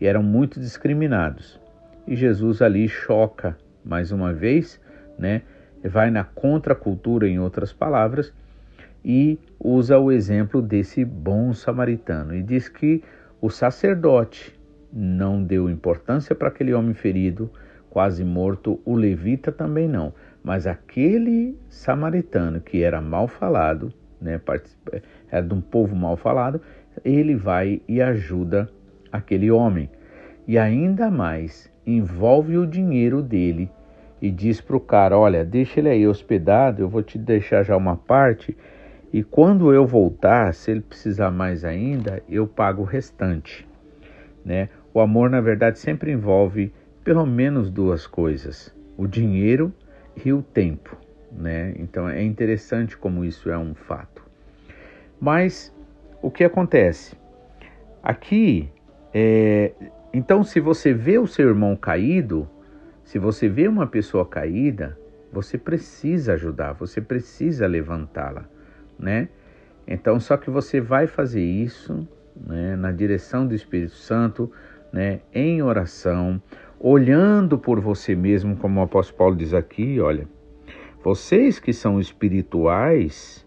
e 0.00 0.06
eram 0.06 0.22
muito 0.22 0.60
discriminados. 0.60 1.60
E 2.06 2.14
Jesus 2.14 2.62
ali 2.62 2.88
choca 2.88 3.56
mais 3.84 4.12
uma 4.12 4.32
vez, 4.32 4.80
né? 5.18 5.42
Vai 5.82 6.10
na 6.10 6.24
contracultura, 6.24 7.28
em 7.28 7.38
outras 7.38 7.72
palavras, 7.72 8.32
e 9.04 9.38
usa 9.60 9.98
o 9.98 10.10
exemplo 10.10 10.62
desse 10.62 11.04
bom 11.04 11.52
samaritano 11.52 12.34
e 12.34 12.42
diz 12.42 12.68
que 12.68 13.02
o 13.40 13.50
sacerdote 13.50 14.58
não 14.92 15.42
deu 15.42 15.68
importância 15.68 16.34
para 16.34 16.48
aquele 16.48 16.72
homem 16.72 16.94
ferido, 16.94 17.50
quase 17.90 18.24
morto, 18.24 18.80
o 18.84 18.94
levita 18.94 19.52
também 19.52 19.88
não, 19.88 20.14
mas 20.42 20.66
aquele 20.66 21.58
samaritano 21.68 22.60
que 22.60 22.82
era 22.82 23.00
mal 23.00 23.28
falado, 23.28 23.92
né, 24.20 24.40
era 25.30 25.46
de 25.46 25.54
um 25.54 25.60
povo 25.60 25.94
mal 25.94 26.16
falado, 26.16 26.60
ele 27.04 27.34
vai 27.34 27.82
e 27.88 28.00
ajuda 28.00 28.68
aquele 29.12 29.50
homem. 29.50 29.90
E 30.46 30.58
ainda 30.58 31.10
mais, 31.10 31.70
envolve 31.86 32.56
o 32.56 32.66
dinheiro 32.66 33.22
dele 33.22 33.70
e 34.20 34.30
diz 34.30 34.60
para 34.60 34.76
o 34.76 34.80
cara: 34.80 35.18
Olha, 35.18 35.44
deixa 35.44 35.80
ele 35.80 35.88
aí 35.88 36.06
hospedado, 36.06 36.82
eu 36.82 36.88
vou 36.88 37.02
te 37.02 37.18
deixar 37.18 37.62
já 37.62 37.76
uma 37.76 37.96
parte. 37.96 38.56
E 39.14 39.22
quando 39.22 39.72
eu 39.72 39.86
voltar, 39.86 40.52
se 40.52 40.72
ele 40.72 40.80
precisar 40.80 41.30
mais 41.30 41.64
ainda, 41.64 42.20
eu 42.28 42.48
pago 42.48 42.82
o 42.82 42.84
restante. 42.84 43.64
Né? 44.44 44.68
O 44.92 44.98
amor, 44.98 45.30
na 45.30 45.40
verdade, 45.40 45.78
sempre 45.78 46.10
envolve 46.10 46.74
pelo 47.04 47.24
menos 47.24 47.70
duas 47.70 48.08
coisas: 48.08 48.74
o 48.96 49.06
dinheiro 49.06 49.72
e 50.24 50.32
o 50.32 50.42
tempo. 50.42 50.96
Né? 51.30 51.74
Então 51.78 52.08
é 52.08 52.24
interessante 52.24 52.96
como 52.96 53.24
isso 53.24 53.48
é 53.48 53.56
um 53.56 53.72
fato. 53.72 54.20
Mas 55.20 55.72
o 56.20 56.28
que 56.28 56.42
acontece? 56.42 57.16
Aqui 58.02 58.68
é, 59.14 59.74
então, 60.12 60.42
se 60.42 60.58
você 60.58 60.92
vê 60.92 61.18
o 61.20 61.26
seu 61.28 61.50
irmão 61.50 61.76
caído, 61.76 62.50
se 63.04 63.20
você 63.20 63.48
vê 63.48 63.68
uma 63.68 63.86
pessoa 63.86 64.26
caída, 64.26 64.98
você 65.32 65.56
precisa 65.56 66.32
ajudar, 66.32 66.72
você 66.72 67.00
precisa 67.00 67.64
levantá-la, 67.68 68.48
né? 68.98 69.28
Então, 69.86 70.18
só 70.18 70.36
que 70.36 70.50
você 70.50 70.80
vai 70.80 71.06
fazer 71.06 71.42
isso, 71.42 72.08
né, 72.36 72.74
na 72.76 72.90
direção 72.90 73.46
do 73.46 73.54
Espírito 73.54 73.94
Santo, 73.94 74.50
né, 74.92 75.20
em 75.32 75.62
oração, 75.62 76.40
olhando 76.80 77.58
por 77.58 77.80
você 77.80 78.14
mesmo, 78.14 78.56
como 78.56 78.80
o 78.80 78.82
apóstolo 78.82 79.18
Paulo 79.18 79.36
diz 79.36 79.52
aqui, 79.52 80.00
olha, 80.00 80.26
vocês 81.02 81.58
que 81.58 81.72
são 81.72 82.00
espirituais, 82.00 83.46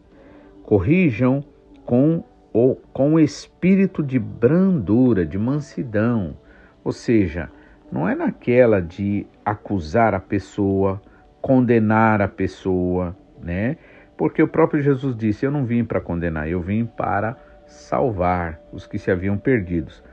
corrijam 0.64 1.44
com 1.86 2.24
o 2.54 2.76
com 2.92 3.20
espírito 3.20 4.04
de 4.04 4.20
brandura, 4.20 5.26
de 5.26 5.38
mansidão, 5.38 6.38
ou 6.84 6.92
seja, 6.92 7.50
não 7.92 8.08
é 8.08 8.16
naquela 8.16 8.82
de 8.82 9.26
acusar 9.46 10.14
a 10.14 10.20
pessoa, 10.20 11.02
condenar 11.42 12.22
a 12.22 12.28
pessoa, 12.28 13.16
né? 13.42 13.78
Porque 14.18 14.42
o 14.42 14.48
próprio 14.48 14.82
Jesus 14.82 15.16
disse: 15.16 15.46
Eu 15.46 15.52
não 15.52 15.66
vim 15.66 15.86
para 15.86 16.02
condenar, 16.02 16.50
eu 16.50 16.60
vim 16.60 16.86
para 16.86 17.38
salvar 17.68 18.60
os 18.72 18.88
que 18.88 18.98
se 18.98 19.12
haviam 19.12 19.38
perdidos. 19.38 20.04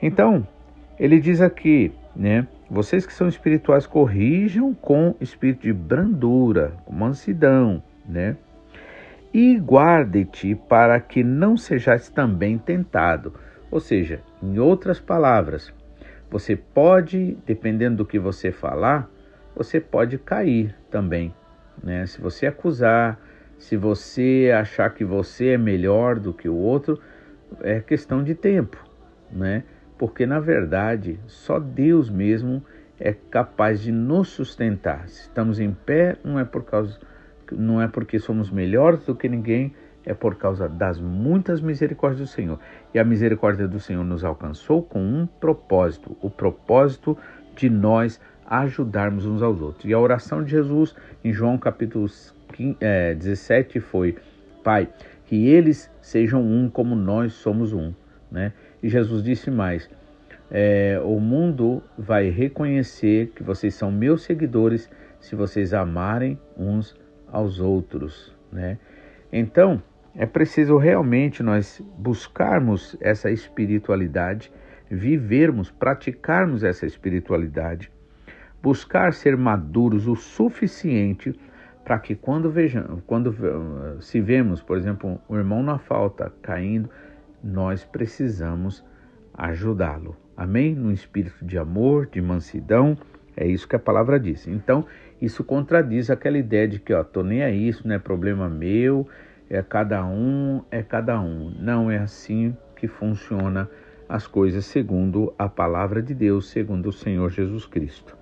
Então, 0.00 0.46
ele 0.98 1.20
diz 1.20 1.40
aqui, 1.40 1.94
né? 2.16 2.46
vocês 2.72 3.04
que 3.04 3.12
são 3.12 3.28
espirituais 3.28 3.86
corrijam 3.86 4.72
com 4.72 5.14
espírito 5.20 5.60
de 5.60 5.74
brandura, 5.74 6.72
com 6.86 6.94
mansidão, 6.94 7.82
né? 8.08 8.34
E 9.30 9.58
guarde-te 9.58 10.54
para 10.54 10.98
que 10.98 11.22
não 11.22 11.54
sejais 11.54 12.08
também 12.08 12.56
tentado. 12.56 13.34
Ou 13.70 13.78
seja, 13.78 14.22
em 14.42 14.58
outras 14.58 14.98
palavras, 14.98 15.70
você 16.30 16.56
pode, 16.56 17.36
dependendo 17.44 17.98
do 17.98 18.06
que 18.06 18.18
você 18.18 18.50
falar, 18.50 19.06
você 19.54 19.78
pode 19.78 20.16
cair 20.16 20.74
também, 20.90 21.34
né? 21.82 22.06
Se 22.06 22.20
você 22.20 22.46
acusar, 22.46 23.20
se 23.58 23.76
você 23.76 24.50
achar 24.54 24.90
que 24.90 25.04
você 25.04 25.50
é 25.50 25.58
melhor 25.58 26.18
do 26.18 26.32
que 26.32 26.48
o 26.48 26.56
outro, 26.56 27.00
é 27.60 27.80
questão 27.80 28.22
de 28.22 28.34
tempo, 28.34 28.76
né? 29.30 29.64
Porque 29.98 30.26
na 30.26 30.40
verdade, 30.40 31.20
só 31.26 31.58
Deus 31.58 32.10
mesmo 32.10 32.64
é 32.98 33.12
capaz 33.12 33.80
de 33.80 33.92
nos 33.92 34.28
sustentar. 34.28 35.08
Se 35.08 35.22
estamos 35.22 35.60
em 35.60 35.72
pé, 35.72 36.16
não 36.24 36.38
é 36.38 36.44
por 36.44 36.64
causa 36.64 36.98
não 37.56 37.80
é 37.80 37.88
porque 37.88 38.18
somos 38.18 38.50
melhores 38.50 39.04
do 39.04 39.14
que 39.14 39.28
ninguém, 39.28 39.74
é 40.04 40.14
por 40.14 40.36
causa 40.36 40.68
das 40.68 41.00
muitas 41.00 41.60
misericórdias 41.60 42.20
do 42.20 42.26
Senhor. 42.26 42.58
E 42.92 42.98
a 42.98 43.04
misericórdia 43.04 43.68
do 43.68 43.78
Senhor 43.78 44.04
nos 44.04 44.24
alcançou 44.24 44.82
com 44.82 45.00
um 45.00 45.26
propósito, 45.26 46.16
o 46.20 46.28
propósito 46.28 47.16
de 47.54 47.70
nós 47.70 48.20
ajudarmos 48.52 49.24
uns 49.24 49.42
aos 49.42 49.62
outros. 49.62 49.86
E 49.86 49.94
a 49.94 49.98
oração 49.98 50.44
de 50.44 50.50
Jesus 50.50 50.94
em 51.24 51.32
João 51.32 51.56
capítulo 51.56 52.06
17 53.18 53.80
foi: 53.80 54.16
Pai, 54.62 54.90
que 55.24 55.48
eles 55.48 55.90
sejam 56.02 56.42
um 56.42 56.68
como 56.68 56.94
nós 56.94 57.32
somos 57.32 57.72
um. 57.72 57.94
Né? 58.30 58.52
E 58.82 58.90
Jesus 58.90 59.22
disse 59.22 59.50
mais: 59.50 59.88
é, 60.50 61.00
O 61.02 61.18
mundo 61.18 61.82
vai 61.96 62.28
reconhecer 62.28 63.32
que 63.34 63.42
vocês 63.42 63.74
são 63.74 63.90
meus 63.90 64.22
seguidores 64.22 64.90
se 65.18 65.34
vocês 65.34 65.72
amarem 65.72 66.38
uns 66.54 66.94
aos 67.30 67.58
outros. 67.58 68.36
Né? 68.52 68.76
Então, 69.32 69.82
é 70.14 70.26
preciso 70.26 70.76
realmente 70.76 71.42
nós 71.42 71.80
buscarmos 71.96 72.98
essa 73.00 73.30
espiritualidade, 73.30 74.52
vivermos, 74.90 75.70
praticarmos 75.70 76.62
essa 76.62 76.84
espiritualidade, 76.84 77.90
buscar 78.62 79.12
ser 79.12 79.36
maduros 79.36 80.06
o 80.06 80.14
suficiente 80.14 81.38
para 81.84 81.98
que 81.98 82.14
quando 82.14 82.50
vejamos, 82.50 83.02
quando 83.06 83.34
se 84.00 84.20
vemos, 84.20 84.62
por 84.62 84.76
exemplo, 84.76 85.20
o 85.28 85.36
irmão 85.36 85.62
na 85.62 85.78
falta 85.78 86.32
caindo, 86.40 86.88
nós 87.42 87.84
precisamos 87.84 88.84
ajudá-lo. 89.34 90.16
Amém? 90.36 90.74
No 90.74 90.92
espírito 90.92 91.44
de 91.44 91.58
amor, 91.58 92.06
de 92.06 92.20
mansidão, 92.20 92.96
é 93.36 93.46
isso 93.46 93.66
que 93.66 93.74
a 93.74 93.80
palavra 93.80 94.20
diz. 94.20 94.46
Então, 94.46 94.86
isso 95.20 95.42
contradiz 95.42 96.08
aquela 96.08 96.38
ideia 96.38 96.68
de 96.68 96.78
que, 96.78 96.92
ó, 96.94 97.02
tô 97.02 97.22
nem 97.22 97.42
aí, 97.42 97.68
isso 97.68 97.86
não 97.86 97.94
é 97.94 97.98
problema 97.98 98.48
meu, 98.48 99.08
é 99.50 99.60
cada 99.62 100.06
um, 100.06 100.62
é 100.70 100.82
cada 100.82 101.20
um. 101.20 101.52
Não 101.58 101.90
é 101.90 101.98
assim 101.98 102.56
que 102.76 102.86
funciona 102.86 103.68
as 104.08 104.26
coisas 104.26 104.64
segundo 104.64 105.34
a 105.38 105.48
palavra 105.48 106.02
de 106.02 106.14
Deus, 106.14 106.48
segundo 106.48 106.90
o 106.90 106.92
Senhor 106.92 107.30
Jesus 107.30 107.66
Cristo. 107.66 108.21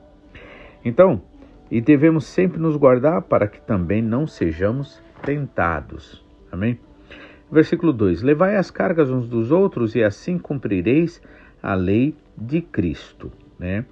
Então, 0.85 1.23
e 1.71 1.81
devemos 1.81 2.27
sempre 2.27 2.59
nos 2.59 2.77
guardar 2.77 3.23
para 3.23 3.47
que 3.47 3.61
também 3.61 4.03
não 4.03 4.27
sejamos 4.27 5.01
tentados. 5.23 6.25
Amém? 6.51 6.79
Versículo 7.51 7.93
2: 7.93 8.23
Levai 8.23 8.57
as 8.57 8.71
cargas 8.71 9.11
uns 9.11 9.29
dos 9.29 9.51
outros 9.51 9.95
e 9.95 10.03
assim 10.03 10.39
cumprireis 10.39 11.23
a 11.63 11.75
lei 11.75 12.17
de 12.37 12.61
Cristo. 12.61 13.31
Né? 13.59 13.85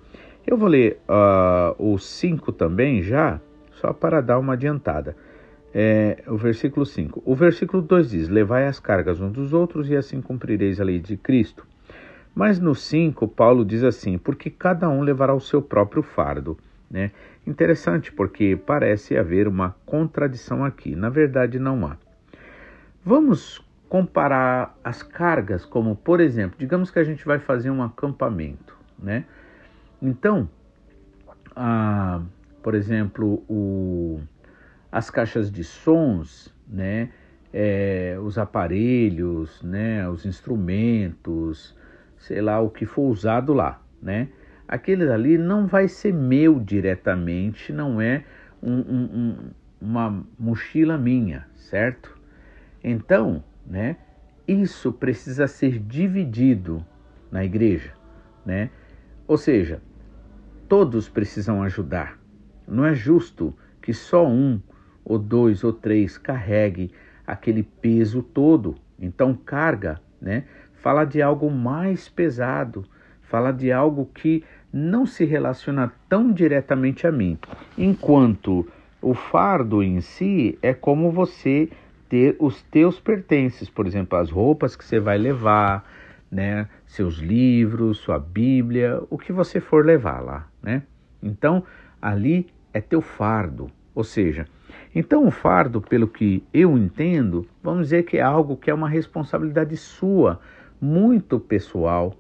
Eu 0.47 0.57
vou 0.57 0.69
ler 0.69 1.01
uh, 1.09 1.93
o 1.93 1.99
5 1.99 2.53
também 2.53 3.03
já, 3.03 3.41
só 3.73 3.93
para 3.93 4.21
dar 4.21 4.39
uma 4.39 4.55
adiantada. 4.55 5.17
É, 5.75 6.23
o 6.27 6.37
versículo 6.37 6.87
5. 6.87 7.23
O 7.25 7.35
versículo 7.35 7.83
2 7.83 8.11
diz: 8.11 8.29
Levai 8.29 8.67
as 8.67 8.81
cargas 8.81 9.21
uns 9.21 9.33
dos 9.33 9.53
outros 9.53 9.91
e 9.91 9.97
assim 9.97 10.21
cumprireis 10.21 10.81
a 10.81 10.85
lei 10.85 10.99
de 10.99 11.17
Cristo. 11.17 11.67
Mas 12.35 12.59
no 12.59 12.75
5, 12.75 13.29
Paulo 13.29 13.65
diz 13.65 13.85
assim: 13.85 14.17
Porque 14.17 14.49
cada 14.49 14.89
um 14.89 15.03
levará 15.03 15.35
o 15.35 15.41
seu 15.41 15.61
próprio 15.61 16.03
fardo. 16.03 16.57
Né? 16.91 17.11
Interessante 17.47 18.11
porque 18.11 18.57
parece 18.57 19.17
haver 19.17 19.47
uma 19.47 19.77
contradição 19.85 20.65
aqui. 20.65 20.97
Na 20.97 21.09
verdade, 21.09 21.59
não 21.59 21.87
há. 21.87 21.97
Vamos 23.05 23.65
comparar 23.89 24.77
as 24.85 25.03
cargas, 25.03 25.65
como 25.65 25.97
por 25.97 26.21
exemplo, 26.21 26.59
digamos 26.59 26.91
que 26.91 26.99
a 26.99 27.05
gente 27.05 27.25
vai 27.25 27.39
fazer 27.39 27.71
um 27.71 27.83
acampamento, 27.83 28.77
né? 28.99 29.25
Então, 30.01 30.49
a, 31.57 32.21
por 32.63 32.75
exemplo, 32.75 33.43
o, 33.49 34.21
as 34.93 35.11
caixas 35.11 35.51
de 35.51 35.65
sons, 35.65 36.55
né? 36.67 37.11
É, 37.51 38.19
os 38.23 38.37
aparelhos, 38.37 39.63
né? 39.63 40.07
Os 40.09 40.27
instrumentos, 40.27 41.75
sei 42.19 42.43
lá 42.43 42.61
o 42.61 42.69
que 42.69 42.85
for 42.85 43.11
usado 43.11 43.55
lá, 43.55 43.81
né? 44.03 44.29
Aquele 44.69 45.11
ali 45.11 45.39
não 45.39 45.67
vai 45.67 45.89
ser 45.89 46.13
meu 46.13 46.61
diretamente, 46.61 47.73
não 47.73 48.01
é 48.01 48.23
um, 48.63 48.81
um, 48.81 49.37
uma 49.81 50.23
mochila 50.39 50.99
minha, 50.99 51.47
certo? 51.57 52.15
Então, 52.85 53.43
né? 53.67 53.97
Isso 54.47 54.93
precisa 54.93 55.47
ser 55.47 55.79
dividido 55.79 56.85
na 57.31 57.45
igreja, 57.45 57.93
né? 58.45 58.71
Ou 59.27 59.37
seja, 59.37 59.83
todos 60.69 61.09
precisam 61.09 61.63
ajudar. 61.63 62.19
Não 62.67 62.85
é 62.85 62.95
justo 62.95 63.55
que 63.81 63.93
só 63.93 64.27
um, 64.27 64.61
ou 65.05 65.19
dois, 65.19 65.65
ou 65.65 65.73
três 65.73 66.19
carregue 66.19 66.91
aquele 67.27 67.63
peso 67.63 68.23
todo. 68.23 68.77
Então, 68.99 69.35
carga, 69.35 70.01
né? 70.21 70.45
Fala 70.75 71.05
de 71.05 71.21
algo 71.21 71.51
mais 71.51 72.09
pesado, 72.09 72.85
fala 73.21 73.53
de 73.53 73.71
algo 73.71 74.07
que 74.07 74.45
não 74.73 75.07
se 75.07 75.25
relaciona 75.25 75.93
tão 76.09 76.33
diretamente 76.33 77.07
a 77.07 77.13
mim, 77.13 77.39
enquanto 77.77 78.67
o 79.01 79.15
fardo 79.15 79.83
em 79.83 80.01
si 80.01 80.59
é 80.61 80.75
como 80.75 81.11
você 81.11 81.69
ter 82.09 82.37
os 82.39 82.63
teus 82.63 82.99
pertences, 82.99 83.69
por 83.69 83.87
exemplo, 83.87 84.19
as 84.19 84.31
roupas 84.31 84.75
que 84.75 84.85
você 84.85 84.99
vai 84.99 85.19
levar, 85.19 85.85
né, 86.31 86.69
seus 86.87 87.17
livros, 87.19 87.99
sua 87.99 88.19
Bíblia, 88.19 89.01
o 89.11 89.19
que 89.19 89.33
você 89.33 89.61
for 89.61 89.85
levar 89.85 90.21
lá, 90.21 90.49
né? 90.63 90.83
Então, 91.23 91.63
ali 92.01 92.47
é 92.73 92.81
teu 92.81 93.01
fardo, 93.01 93.71
ou 93.95 94.05
seja, 94.05 94.47
então 94.95 95.27
o 95.27 95.31
fardo, 95.31 95.81
pelo 95.81 96.09
que 96.09 96.43
eu 96.53 96.77
entendo, 96.77 97.47
vamos 97.63 97.85
dizer 97.85 98.05
que 98.05 98.19
é 98.19 98.23
algo 98.23 98.57
que 98.57 98.71
é 98.71 98.75
uma 98.75 98.89
responsabilidade 98.89 99.77
sua, 99.77 100.41
muito 100.81 101.39
pessoal. 101.39 102.15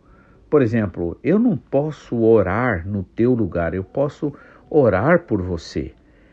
Por 0.49 0.63
exemplo, 0.63 1.19
eu 1.23 1.39
não 1.39 1.57
posso 1.57 2.17
orar 2.23 2.89
no 2.89 3.03
teu 3.03 3.35
lugar, 3.35 3.75
eu 3.75 3.85
posso 3.85 4.33
orar 4.71 5.25
por 5.25 5.43
você. 5.43 5.93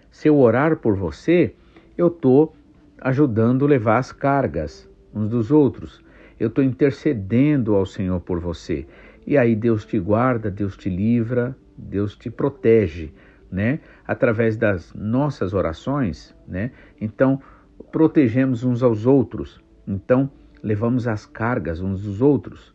Se 0.10 0.30
eu 0.30 0.38
orar 0.38 0.78
por 0.78 0.96
você, 0.96 1.54
eu 1.98 2.08
estou 2.08 2.56
ajudando 3.02 3.66
a 3.66 3.68
levar 3.68 3.98
as 3.98 4.12
cargas 4.12 4.90
uns 5.14 5.30
dos 5.30 5.52
outros. 5.52 6.02
Eu 6.40 6.48
estou 6.48 6.64
intercedendo 6.64 7.76
ao 7.76 7.86
Senhor 7.86 8.20
por 8.22 8.40
você. 8.40 8.88
E 9.28 9.38
aí 9.38 9.56
Deus 9.56 9.86
te 9.86 10.00
guarda, 10.00 10.52
Deus 10.52 10.78
te 10.78 10.90
livra, 10.90 11.56
Deus 11.78 12.16
te 12.16 12.30
protege, 12.30 13.14
né? 13.52 13.80
Através 14.06 14.56
das 14.56 14.94
nossas 14.94 15.54
orações, 15.54 16.36
né? 16.48 16.72
Então, 17.00 17.42
protegemos 17.92 18.64
uns 18.64 18.84
aos 18.84 19.06
outros. 19.06 19.62
Então, 19.88 20.30
levamos 20.62 21.08
as 21.08 21.26
cargas 21.26 21.82
uns 21.82 22.04
dos 22.04 22.22
outros. 22.22 22.75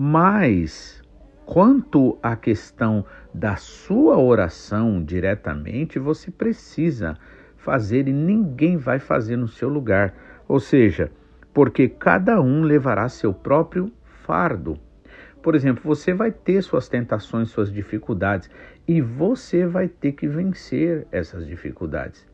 Mas, 0.00 1.02
quanto 1.44 2.16
à 2.22 2.36
questão 2.36 3.04
da 3.34 3.56
sua 3.56 4.16
oração 4.16 5.02
diretamente, 5.02 5.98
você 5.98 6.30
precisa 6.30 7.18
fazer 7.56 8.06
e 8.06 8.12
ninguém 8.12 8.76
vai 8.76 9.00
fazer 9.00 9.34
no 9.34 9.48
seu 9.48 9.68
lugar. 9.68 10.14
Ou 10.46 10.60
seja, 10.60 11.10
porque 11.52 11.88
cada 11.88 12.40
um 12.40 12.62
levará 12.62 13.08
seu 13.08 13.34
próprio 13.34 13.90
fardo. 14.24 14.78
Por 15.42 15.56
exemplo, 15.56 15.82
você 15.84 16.14
vai 16.14 16.30
ter 16.30 16.62
suas 16.62 16.88
tentações, 16.88 17.50
suas 17.50 17.72
dificuldades 17.72 18.48
e 18.86 19.00
você 19.00 19.66
vai 19.66 19.88
ter 19.88 20.12
que 20.12 20.28
vencer 20.28 21.08
essas 21.10 21.44
dificuldades. 21.44 22.24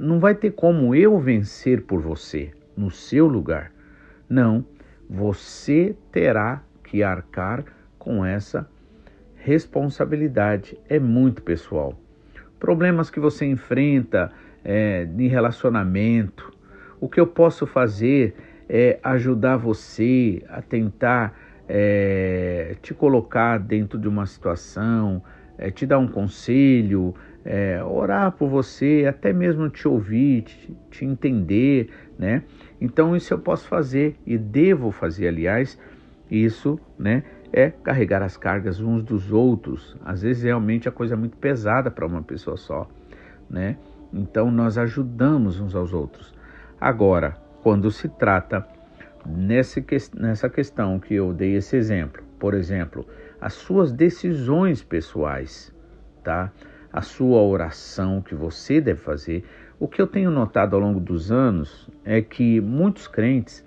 Não 0.00 0.18
vai 0.18 0.34
ter 0.34 0.52
como 0.52 0.94
eu 0.94 1.18
vencer 1.18 1.82
por 1.82 2.00
você 2.00 2.50
no 2.74 2.90
seu 2.90 3.26
lugar. 3.26 3.70
Não, 4.26 4.64
você 5.06 5.94
terá 6.10 6.62
que 6.94 7.02
arcar 7.02 7.64
com 7.98 8.24
essa 8.24 8.68
responsabilidade. 9.34 10.78
É 10.88 11.00
muito 11.00 11.42
pessoal. 11.42 11.98
Problemas 12.60 13.10
que 13.10 13.18
você 13.18 13.44
enfrenta, 13.44 14.30
é, 14.62 15.04
de 15.04 15.26
relacionamento. 15.26 16.52
O 17.00 17.08
que 17.08 17.18
eu 17.18 17.26
posso 17.26 17.66
fazer 17.66 18.36
é 18.68 19.00
ajudar 19.02 19.56
você 19.56 20.40
a 20.48 20.62
tentar 20.62 21.36
é, 21.68 22.76
te 22.80 22.94
colocar 22.94 23.58
dentro 23.58 23.98
de 23.98 24.06
uma 24.06 24.24
situação 24.24 25.20
é, 25.58 25.70
te 25.70 25.86
dar 25.86 25.98
um 25.98 26.08
conselho, 26.08 27.14
é, 27.44 27.82
orar 27.82 28.32
por 28.32 28.48
você, 28.48 29.04
até 29.08 29.32
mesmo 29.32 29.68
te 29.68 29.86
ouvir, 29.86 30.42
te, 30.42 30.76
te 30.90 31.04
entender, 31.04 31.90
né? 32.18 32.42
Então 32.80 33.14
isso 33.14 33.34
eu 33.34 33.38
posso 33.38 33.68
fazer 33.68 34.16
e 34.26 34.38
devo 34.38 34.90
fazer, 34.90 35.28
aliás, 35.28 35.78
isso, 36.34 36.78
né? 36.98 37.22
É 37.52 37.70
carregar 37.70 38.22
as 38.22 38.36
cargas 38.36 38.80
uns 38.80 39.02
dos 39.02 39.32
outros. 39.32 39.96
Às 40.04 40.22
vezes 40.22 40.42
realmente 40.42 40.88
a 40.88 40.92
coisa 40.92 41.14
é 41.14 41.16
muito 41.16 41.36
pesada 41.36 41.90
para 41.90 42.06
uma 42.06 42.22
pessoa 42.22 42.56
só, 42.56 42.88
né? 43.48 43.76
Então 44.12 44.50
nós 44.50 44.76
ajudamos 44.78 45.60
uns 45.60 45.74
aos 45.74 45.92
outros. 45.92 46.34
Agora, 46.80 47.36
quando 47.62 47.90
se 47.90 48.08
trata 48.08 48.66
nessa, 49.26 49.82
nessa 50.14 50.48
questão 50.48 50.98
que 50.98 51.14
eu 51.14 51.32
dei 51.32 51.54
esse 51.56 51.76
exemplo, 51.76 52.22
por 52.38 52.54
exemplo, 52.54 53.06
as 53.40 53.54
suas 53.54 53.92
decisões 53.92 54.82
pessoais, 54.82 55.74
tá? 56.22 56.52
A 56.92 57.02
sua 57.02 57.42
oração 57.42 58.22
que 58.22 58.34
você 58.34 58.80
deve 58.80 59.00
fazer. 59.00 59.44
O 59.80 59.88
que 59.88 60.00
eu 60.00 60.06
tenho 60.06 60.30
notado 60.30 60.74
ao 60.74 60.80
longo 60.80 61.00
dos 61.00 61.32
anos 61.32 61.88
é 62.04 62.22
que 62.22 62.60
muitos 62.60 63.08
crentes 63.08 63.64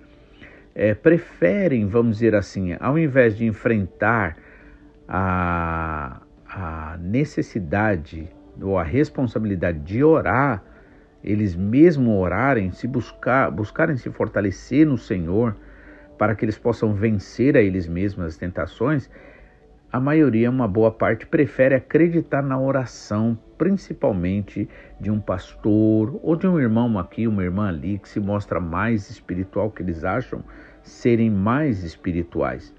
é, 0.77 0.93
preferem, 0.93 1.87
vamos 1.87 2.17
dizer 2.17 2.35
assim, 2.35 2.77
ao 2.79 2.99
invés 2.99 3.35
de 3.35 3.47
enfrentar 3.47 4.37
a, 5.07 6.21
a 6.47 6.97
necessidade 6.99 8.29
ou 8.61 8.77
a 8.77 8.83
responsabilidade 8.83 9.79
de 9.79 10.03
orar, 10.03 10.63
eles 11.23 11.55
mesmo 11.55 12.19
orarem, 12.19 12.69
se 12.69 12.87
buscar, 12.87 13.49
buscarem 13.49 13.97
se 13.97 14.11
fortalecer 14.11 14.85
no 14.85 14.99
Senhor, 14.99 15.55
para 16.15 16.35
que 16.35 16.45
eles 16.45 16.59
possam 16.59 16.93
vencer 16.93 17.57
a 17.57 17.61
eles 17.61 17.87
mesmos 17.87 18.27
as 18.27 18.37
tentações, 18.37 19.09
a 19.97 19.99
maioria, 19.99 20.49
uma 20.49 20.67
boa 20.67 20.91
parte, 20.91 21.25
prefere 21.25 21.73
acreditar 21.73 22.43
na 22.43 22.59
oração, 22.59 23.37
principalmente 23.57 24.69
de 25.01 25.09
um 25.09 25.19
pastor 25.19 26.19
ou 26.21 26.35
de 26.35 26.47
um 26.47 26.59
irmão 26.59 26.99
aqui, 26.99 27.27
uma 27.27 27.43
irmã 27.43 27.67
ali, 27.67 27.97
que 27.97 28.07
se 28.07 28.19
mostra 28.19 28.59
mais 28.59 29.09
espiritual, 29.09 29.71
que 29.71 29.81
eles 29.81 30.03
acham 30.03 30.43
serem 30.83 31.31
mais 31.31 31.83
espirituais. 31.83 32.73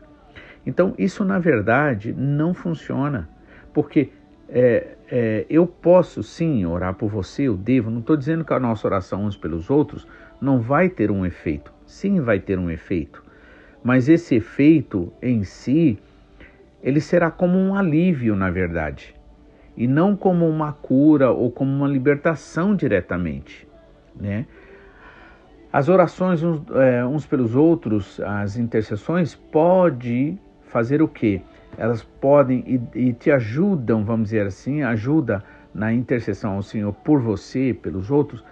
Então, 0.64 0.94
isso 0.96 1.24
na 1.24 1.40
verdade 1.40 2.14
não 2.16 2.54
funciona, 2.54 3.28
porque 3.74 4.12
é, 4.48 4.96
é, 5.11 5.46
eu 5.50 5.66
posso 5.66 6.22
sim 6.22 6.64
orar 6.64 6.94
por 6.94 7.11
você, 7.11 7.48
eu 7.48 7.57
devo, 7.57 7.90
não 7.90 7.98
estou 7.98 8.16
dizendo 8.16 8.44
que 8.44 8.54
a 8.54 8.61
nossa 8.61 8.87
oração 8.87 9.24
uns 9.24 9.37
pelos 9.37 9.70
outros 9.70 10.07
não 10.40 10.61
vai 10.61 10.88
ter 10.88 11.11
um 11.11 11.26
efeito. 11.26 11.72
Sim, 11.85 12.20
vai 12.20 12.38
ter 12.38 12.61
um 12.61 12.70
efeito, 12.70 13.24
mas 13.83 14.09
esse 14.09 14.37
efeito 14.37 15.12
em 15.20 15.42
si 15.42 15.98
ele 16.82 17.00
será 17.00 17.30
como 17.30 17.58
um 17.58 17.74
alívio, 17.74 18.36
na 18.36 18.50
verdade, 18.50 19.14
e 19.76 19.86
não 19.86 20.16
como 20.16 20.48
uma 20.48 20.72
cura 20.72 21.30
ou 21.30 21.50
como 21.50 21.70
uma 21.70 21.88
libertação 21.88 22.74
diretamente, 22.74 23.66
né? 24.14 24.46
As 25.72 25.88
orações 25.88 26.42
uns, 26.42 26.62
é, 26.76 27.04
uns 27.04 27.26
pelos 27.26 27.54
outros, 27.54 28.18
as 28.20 28.56
intercessões, 28.56 29.34
pode 29.34 30.38
fazer 30.62 31.02
o 31.02 31.08
quê? 31.08 31.42
Elas 31.76 32.02
podem 32.02 32.64
e, 32.94 33.08
e 33.08 33.12
te 33.12 33.30
ajudam, 33.30 34.02
vamos 34.02 34.30
dizer 34.30 34.46
assim, 34.46 34.82
ajuda 34.82 35.44
na 35.74 35.92
intercessão 35.92 36.54
ao 36.54 36.62
Senhor 36.62 36.92
por 36.92 37.20
você, 37.20 37.74
pelos 37.74 38.10
outros, 38.10 38.42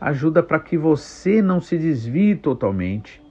ajuda 0.00 0.42
para 0.42 0.60
que 0.60 0.76
você 0.76 1.40
não 1.40 1.60
se 1.60 1.78
desvie 1.78 2.36
totalmente, 2.36 3.22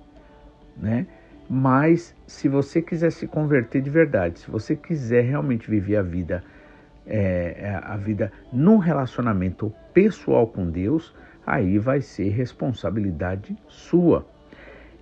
né? 0.75 1.05
Mas 1.47 2.14
se 2.27 2.49
você 2.49 2.81
quiser 2.81 3.11
se 3.11 3.27
converter 3.27 3.81
de 3.81 3.89
verdade, 3.89 4.39
se 4.39 4.49
você 4.49 4.75
quiser 4.75 5.23
realmente 5.23 5.69
viver 5.69 5.97
a 5.97 6.01
vida, 6.01 6.43
é, 7.05 7.55
é, 7.59 7.81
a 7.83 7.95
vida 7.97 8.31
num 8.51 8.77
relacionamento 8.77 9.71
pessoal 9.93 10.47
com 10.47 10.69
Deus, 10.69 11.13
aí 11.45 11.77
vai 11.77 12.01
ser 12.01 12.29
responsabilidade 12.29 13.55
sua. 13.67 14.25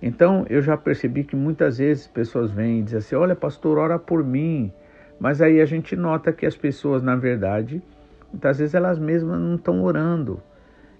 Então 0.02 0.44
eu 0.50 0.60
já 0.60 0.76
percebi 0.76 1.24
que 1.24 1.34
muitas 1.34 1.78
vezes 1.78 2.06
pessoas 2.06 2.50
vêm 2.50 2.80
e 2.80 2.82
dizem 2.82 2.98
assim: 2.98 3.14
olha, 3.14 3.34
pastor, 3.34 3.78
ora 3.78 3.98
por 3.98 4.22
mim. 4.22 4.72
Mas 5.18 5.40
aí 5.40 5.60
a 5.60 5.64
gente 5.64 5.96
nota 5.96 6.32
que 6.32 6.44
as 6.44 6.56
pessoas, 6.56 7.02
na 7.02 7.16
verdade, 7.16 7.82
muitas 8.30 8.58
vezes 8.58 8.74
elas 8.74 8.98
mesmas 8.98 9.40
não 9.40 9.54
estão 9.54 9.82
orando. 9.82 10.42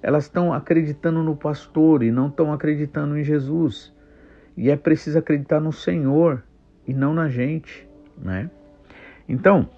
Elas 0.01 0.25
estão 0.25 0.53
acreditando 0.53 1.23
no 1.23 1.37
pastor 1.37 2.03
e 2.03 2.11
não 2.11 2.29
estão 2.29 2.53
acreditando 2.53 3.19
em 3.19 3.25
Jesus. 3.25 3.94
E 4.57 4.71
é 4.71 4.77
preciso 4.77 5.19
acreditar 5.19 5.61
no 5.61 5.73
Senhor 5.73 6.43
e 6.87 6.95
não 6.95 7.13
na 7.13 7.29
gente, 7.29 7.89
né? 8.17 8.49
Então, 9.29 9.69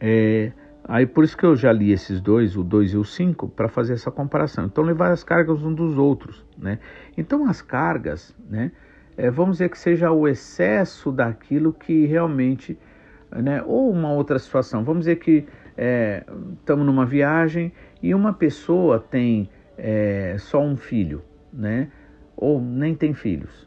é, 0.00 0.52
aí 0.84 1.06
por 1.06 1.24
isso 1.24 1.36
que 1.36 1.44
eu 1.44 1.54
já 1.54 1.72
li 1.72 1.92
esses 1.92 2.20
dois, 2.20 2.56
o 2.56 2.62
2 2.62 2.92
e 2.92 2.96
o 2.96 3.04
5, 3.04 3.48
para 3.48 3.68
fazer 3.68 3.94
essa 3.94 4.10
comparação. 4.10 4.66
Então, 4.66 4.82
levar 4.82 5.10
as 5.10 5.22
cargas 5.22 5.62
uns 5.62 5.74
dos 5.74 5.98
outros, 5.98 6.44
né? 6.56 6.78
Então, 7.16 7.46
as 7.48 7.60
cargas, 7.60 8.34
né? 8.48 8.72
É, 9.16 9.30
vamos 9.30 9.56
dizer 9.56 9.70
que 9.70 9.78
seja 9.78 10.10
o 10.10 10.28
excesso 10.28 11.10
daquilo 11.10 11.72
que 11.72 12.06
realmente, 12.06 12.78
né? 13.30 13.62
Ou 13.62 13.90
uma 13.90 14.12
outra 14.12 14.38
situação. 14.38 14.84
Vamos 14.84 15.00
dizer 15.00 15.16
que 15.16 15.46
estamos 16.58 16.82
é, 16.82 16.86
numa 16.86 17.04
viagem 17.04 17.72
e 18.02 18.14
uma 18.14 18.32
pessoa 18.32 18.98
tem 18.98 19.50
é, 19.76 20.36
só 20.38 20.62
um 20.62 20.76
filho, 20.76 21.22
né? 21.52 21.90
Ou 22.36 22.60
nem 22.60 22.94
tem 22.94 23.12
filhos 23.12 23.65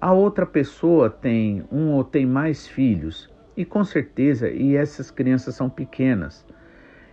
a 0.00 0.12
outra 0.12 0.46
pessoa 0.46 1.08
tem 1.08 1.64
um 1.70 1.92
ou 1.92 2.04
tem 2.04 2.26
mais 2.26 2.66
filhos, 2.66 3.32
e 3.56 3.64
com 3.64 3.82
certeza, 3.84 4.50
e 4.50 4.76
essas 4.76 5.10
crianças 5.10 5.54
são 5.54 5.70
pequenas. 5.70 6.44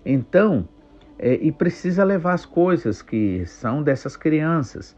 Então, 0.06 0.68
é, 1.18 1.36
e 1.36 1.52
precisa 1.52 2.04
levar 2.04 2.34
as 2.34 2.46
coisas 2.46 3.02
que 3.02 3.46
são 3.46 3.82
dessas 3.82 4.18
crianças. 4.18 4.96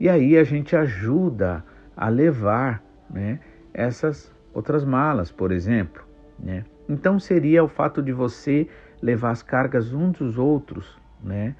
E 0.00 0.08
aí 0.08 0.36
a 0.36 0.44
gente 0.44 0.74
ajuda 0.76 1.64
a 1.96 2.08
levar 2.08 2.82
né, 3.10 3.40
essas 3.74 4.32
outras 4.54 4.84
malas, 4.84 5.30
por 5.30 5.52
exemplo. 5.52 6.02
Né? 6.38 6.64
Então 6.88 7.18
seria 7.18 7.62
o 7.62 7.68
fato 7.68 8.02
de 8.02 8.12
você 8.12 8.68
levar 9.02 9.30
as 9.30 9.42
cargas 9.42 9.92
uns 9.92 10.18
dos 10.18 10.38
outros, 10.38 10.98
né? 11.22 11.54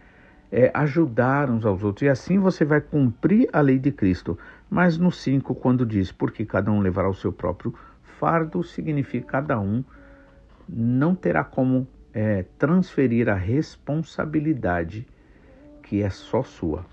É, 0.51 0.71
ajudar 0.73 1.51
uns 1.51 1.67
aos 1.67 1.85
outros. 1.85 2.07
E 2.07 2.09
assim 2.09 2.39
você 2.39 2.65
vai 2.65 2.81
cumprir 2.81 3.51
a 3.53 3.61
lei 3.61 3.79
de 3.79 3.93
Cristo. 3.93 4.39
Mas 4.71 4.99
no 4.99 5.11
5, 5.11 5.55
quando 5.55 5.87
diz 5.87 6.13
porque 6.13 6.45
cada 6.45 6.71
um 6.71 6.81
levará 6.81 7.09
o 7.09 7.15
seu 7.15 7.33
próprio 7.33 7.75
fardo, 8.03 8.63
significa 8.63 9.27
cada 9.27 9.59
um 9.59 9.83
não 10.69 11.15
terá 11.15 11.43
como 11.43 11.89
é, 12.13 12.45
transferir 12.59 13.29
a 13.29 13.35
responsabilidade 13.35 15.07
que 15.83 16.03
é 16.03 16.11
só 16.11 16.43
sua. 16.43 16.85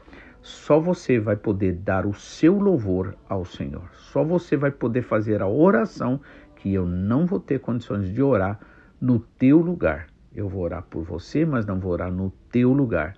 Só 0.41 0.79
você 0.79 1.19
vai 1.19 1.35
poder 1.35 1.73
dar 1.73 2.05
o 2.05 2.13
seu 2.13 2.57
louvor 2.57 3.15
ao 3.27 3.43
Senhor. 3.43 3.89
Só 3.93 4.23
você 4.23 4.55
vai 4.55 4.71
poder 4.71 5.01
fazer 5.01 5.41
a 5.41 5.47
oração 5.47 6.21
que 6.55 6.73
eu 6.73 6.85
não 6.85 7.25
vou 7.25 7.39
ter 7.39 7.59
condições 7.59 8.13
de 8.13 8.21
orar 8.21 8.59
no 9.01 9.19
teu 9.19 9.57
lugar. 9.59 10.07
Eu 10.33 10.47
vou 10.47 10.63
orar 10.63 10.83
por 10.83 11.03
você, 11.03 11.45
mas 11.45 11.65
não 11.65 11.79
vou 11.79 11.91
orar 11.91 12.11
no 12.11 12.31
teu 12.51 12.71
lugar. 12.71 13.15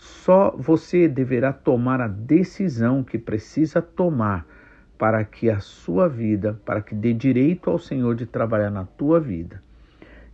Só 0.00 0.56
você 0.56 1.06
deverá 1.06 1.52
tomar 1.52 2.00
a 2.00 2.08
decisão 2.08 3.04
que 3.04 3.18
precisa 3.18 3.82
tomar 3.82 4.46
para 4.96 5.22
que 5.26 5.50
a 5.50 5.60
sua 5.60 6.08
vida, 6.08 6.58
para 6.64 6.80
que 6.80 6.94
dê 6.94 7.12
direito 7.12 7.68
ao 7.68 7.78
Senhor 7.78 8.14
de 8.14 8.24
trabalhar 8.24 8.70
na 8.70 8.86
tua 8.86 9.20
vida. 9.20 9.62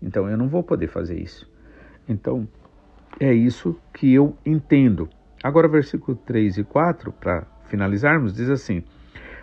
Então 0.01 0.31
eu 0.31 0.37
não 0.37 0.47
vou 0.47 0.63
poder 0.63 0.87
fazer 0.87 1.21
isso. 1.21 1.51
Então 2.09 2.47
é 3.19 3.35
isso 3.35 3.77
que 3.93 4.15
eu 4.15 4.39
entendo. 4.47 5.09
Agora, 5.43 5.67
versículo 5.67 6.17
3 6.17 6.59
e 6.59 6.65
4, 6.65 7.11
para 7.11 7.45
finalizarmos, 7.65 8.33
diz 8.33 8.49
assim: 8.49 8.85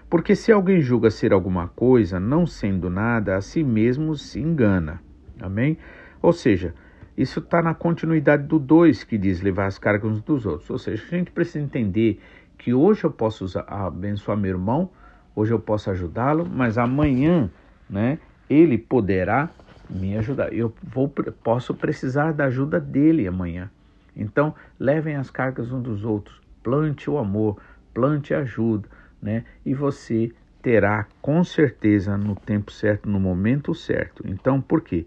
Porque 0.10 0.38
se 0.38 0.54
alguém 0.54 0.80
julga 0.80 1.12
ser 1.12 1.34
alguma 1.34 1.68
coisa, 1.68 2.18
não 2.18 2.48
sendo 2.48 2.90
nada, 2.90 3.36
a 3.36 3.42
si 3.42 3.62
mesmo 3.62 4.16
se 4.16 4.40
engana. 4.40 5.02
Amém? 5.42 5.78
Ou 6.22 6.32
seja, 6.32 6.74
isso 7.18 7.40
está 7.40 7.62
na 7.62 7.74
continuidade 7.74 8.44
do 8.44 8.58
2 8.58 9.04
que 9.04 9.18
diz 9.18 9.42
levar 9.42 9.68
as 9.68 9.78
cargas 9.78 10.12
uns 10.12 10.22
dos 10.22 10.46
outros. 10.46 10.70
Ou 10.70 10.78
seja, 10.78 11.04
a 11.04 11.10
gente 11.10 11.32
precisa 11.32 11.64
entender 11.64 12.20
que 12.58 12.74
hoje 12.74 13.04
eu 13.04 13.12
posso 13.12 13.46
abençoar 13.68 14.38
meu 14.38 14.52
irmão, 14.52 14.90
hoje 15.36 15.54
eu 15.54 15.60
posso 15.60 15.92
ajudá-lo, 15.92 16.48
mas 16.50 16.78
amanhã, 16.78 17.50
né, 17.90 18.18
ele 18.50 18.78
poderá 18.78 19.50
me 19.90 20.18
ajudar. 20.18 20.54
Eu 20.54 20.74
vou, 20.82 21.08
posso 21.44 21.74
precisar 21.74 22.32
da 22.32 22.46
ajuda 22.46 22.80
dele 22.80 23.28
amanhã. 23.28 23.70
Então, 24.16 24.54
levem 24.80 25.16
as 25.16 25.30
cargas 25.30 25.72
uns 25.72 25.84
dos 25.84 26.06
outros, 26.06 26.40
plante 26.62 27.10
o 27.10 27.18
amor, 27.18 27.58
plante 27.94 28.34
a 28.34 28.40
ajuda, 28.40 28.88
né? 29.22 29.44
E 29.66 29.74
você 29.74 30.32
terá 30.62 31.06
com 31.22 31.44
certeza 31.44 32.18
no 32.18 32.36
tempo 32.36 32.72
certo, 32.72 33.10
no 33.10 33.20
momento 33.20 33.76
certo. 33.76 34.24
Então, 34.26 34.62
por 34.62 34.82
quê? 34.82 35.06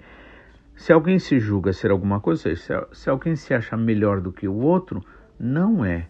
Se 0.77 0.93
alguém 0.93 1.19
se 1.19 1.41
julga 1.41 1.73
ser 1.73 1.91
alguma 1.91 2.21
coisa, 2.21 2.55
se, 2.93 3.09
alguém 3.11 3.35
se 3.35 3.55
acha 3.55 3.77
melhor 3.77 4.21
do 4.21 4.31
que 4.31 4.47
o 4.47 4.55
outro, 4.55 5.03
não 5.41 5.85
é. 5.85 6.07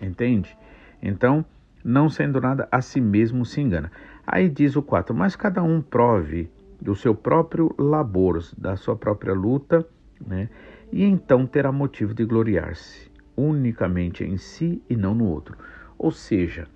Entende? 0.00 0.56
Então, 1.02 1.44
não 1.84 2.08
sendo 2.08 2.40
nada, 2.40 2.68
a 2.70 2.80
si 2.80 3.00
mesmo 3.00 3.44
se 3.44 3.60
engana. 3.60 3.90
Aí 4.26 4.48
diz 4.48 4.76
o 4.76 4.82
4: 4.82 5.14
Mas 5.14 5.34
cada 5.34 5.62
um 5.62 5.82
prove 5.82 6.48
do 6.80 6.94
seu 6.94 7.14
próprio 7.14 7.74
labor, 7.76 8.42
da 8.56 8.76
sua 8.76 8.96
própria 8.96 9.34
luta, 9.34 9.86
né? 10.24 10.48
E 10.92 11.04
então 11.04 11.44
terá 11.44 11.72
motivo 11.72 12.14
de 12.14 12.24
gloriar-se 12.24 13.10
unicamente 13.36 14.22
em 14.22 14.36
si 14.36 14.80
e 14.88 14.96
não 14.96 15.14
no 15.14 15.24
outro. 15.24 15.58
Ou 15.98 16.12
seja, 16.12 16.68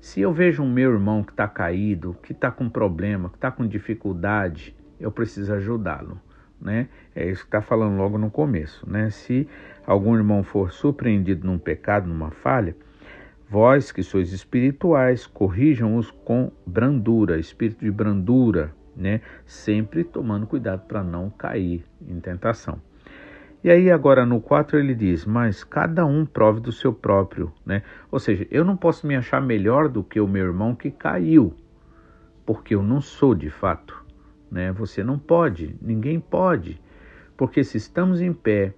se 0.00 0.20
eu 0.20 0.32
vejo 0.32 0.62
um 0.62 0.72
meu 0.72 0.92
irmão 0.92 1.22
que 1.22 1.32
está 1.32 1.46
caído, 1.46 2.16
que 2.22 2.32
está 2.32 2.50
com 2.50 2.70
problema, 2.70 3.28
que 3.28 3.36
está 3.36 3.50
com 3.50 3.66
dificuldade, 3.66 4.74
eu 4.98 5.10
preciso 5.10 5.52
ajudá-lo. 5.52 6.20
Né? 6.60 6.88
É 7.14 7.28
isso 7.28 7.42
que 7.42 7.48
está 7.48 7.62
falando 7.62 7.96
logo 7.96 8.18
no 8.18 8.30
começo. 8.30 8.88
Né? 8.88 9.10
Se 9.10 9.48
algum 9.86 10.16
irmão 10.16 10.42
for 10.42 10.72
surpreendido 10.72 11.46
num 11.46 11.58
pecado, 11.58 12.08
numa 12.08 12.30
falha, 12.30 12.76
vós 13.48 13.92
que 13.92 14.02
sois 14.02 14.32
espirituais, 14.32 15.26
corrijam-os 15.26 16.10
com 16.10 16.50
brandura, 16.66 17.38
espírito 17.38 17.84
de 17.84 17.90
brandura, 17.90 18.74
né? 18.96 19.20
sempre 19.44 20.02
tomando 20.02 20.46
cuidado 20.46 20.86
para 20.86 21.02
não 21.02 21.30
cair 21.30 21.84
em 22.08 22.18
tentação. 22.20 22.80
E 23.66 23.70
aí 23.70 23.90
agora 23.90 24.24
no 24.24 24.40
4 24.40 24.78
ele 24.78 24.94
diz: 24.94 25.24
"Mas 25.24 25.64
cada 25.64 26.06
um 26.06 26.24
prove 26.24 26.60
do 26.60 26.70
seu 26.70 26.92
próprio", 26.92 27.52
né? 27.66 27.82
Ou 28.12 28.20
seja, 28.20 28.46
eu 28.48 28.64
não 28.64 28.76
posso 28.76 29.04
me 29.08 29.16
achar 29.16 29.42
melhor 29.42 29.88
do 29.88 30.04
que 30.04 30.20
o 30.20 30.28
meu 30.28 30.44
irmão 30.44 30.72
que 30.72 30.88
caiu, 30.88 31.52
porque 32.44 32.76
eu 32.76 32.82
não 32.84 33.00
sou 33.00 33.34
de 33.34 33.50
fato, 33.50 34.05
né? 34.50 34.72
Você 34.72 35.02
não 35.02 35.18
pode, 35.18 35.76
ninguém 35.80 36.20
pode, 36.20 36.80
porque 37.36 37.62
se 37.64 37.76
estamos 37.76 38.20
em 38.20 38.32
pé, 38.32 38.74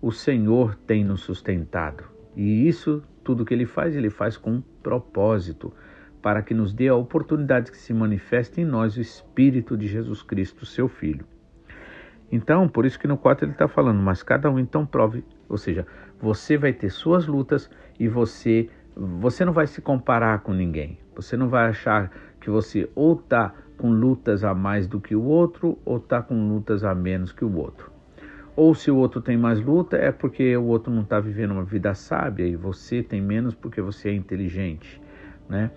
o 0.00 0.10
Senhor 0.10 0.74
tem 0.86 1.04
nos 1.04 1.20
sustentado. 1.20 2.04
E 2.36 2.66
isso 2.66 3.02
tudo 3.22 3.44
que 3.44 3.54
ele 3.54 3.66
faz, 3.66 3.94
ele 3.94 4.10
faz 4.10 4.36
com 4.36 4.60
propósito, 4.82 5.72
para 6.20 6.42
que 6.42 6.54
nos 6.54 6.72
dê 6.72 6.88
a 6.88 6.94
oportunidade 6.94 7.70
que 7.70 7.76
se 7.76 7.92
manifeste 7.92 8.60
em 8.60 8.64
nós 8.64 8.96
o 8.96 9.00
espírito 9.00 9.76
de 9.76 9.88
Jesus 9.88 10.22
Cristo, 10.22 10.64
seu 10.64 10.88
filho. 10.88 11.24
Então, 12.30 12.68
por 12.68 12.86
isso 12.86 12.98
que 12.98 13.08
no 13.08 13.18
4 13.18 13.44
ele 13.44 13.52
está 13.52 13.68
falando, 13.68 14.00
mas 14.00 14.22
cada 14.22 14.50
um 14.50 14.58
então 14.58 14.86
prove, 14.86 15.24
ou 15.48 15.58
seja, 15.58 15.86
você 16.20 16.56
vai 16.56 16.72
ter 16.72 16.90
suas 16.90 17.26
lutas 17.26 17.70
e 17.98 18.08
você 18.08 18.70
você 18.94 19.42
não 19.44 19.54
vai 19.54 19.66
se 19.66 19.80
comparar 19.80 20.40
com 20.40 20.52
ninguém. 20.52 20.98
Você 21.14 21.34
não 21.34 21.48
vai 21.48 21.68
achar 21.68 22.10
que 22.40 22.50
você 22.50 22.90
ou 22.94 23.14
está 23.14 23.54
com 23.76 23.90
lutas 23.90 24.44
a 24.44 24.54
mais 24.54 24.86
do 24.86 25.00
que 25.00 25.14
o 25.14 25.22
outro 25.22 25.78
ou 25.84 25.96
está 25.96 26.22
com 26.22 26.48
lutas 26.48 26.84
a 26.84 26.94
menos 26.94 27.32
que 27.32 27.44
o 27.44 27.56
outro. 27.56 27.90
Ou 28.54 28.74
se 28.74 28.90
o 28.90 28.96
outro 28.96 29.20
tem 29.20 29.36
mais 29.36 29.60
luta 29.60 29.96
é 29.96 30.12
porque 30.12 30.56
o 30.56 30.64
outro 30.64 30.92
não 30.92 31.02
está 31.02 31.18
vivendo 31.18 31.52
uma 31.52 31.64
vida 31.64 31.94
sábia 31.94 32.46
e 32.46 32.54
você 32.54 33.02
tem 33.02 33.20
menos 33.20 33.54
porque 33.54 33.80
você 33.80 34.10
é 34.10 34.14
inteligente, 34.14 35.00
né? 35.48 35.70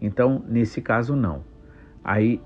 Então, 0.00 0.44
nesse 0.48 0.80
caso, 0.80 1.16
não. 1.16 1.44
Aí, 2.04 2.40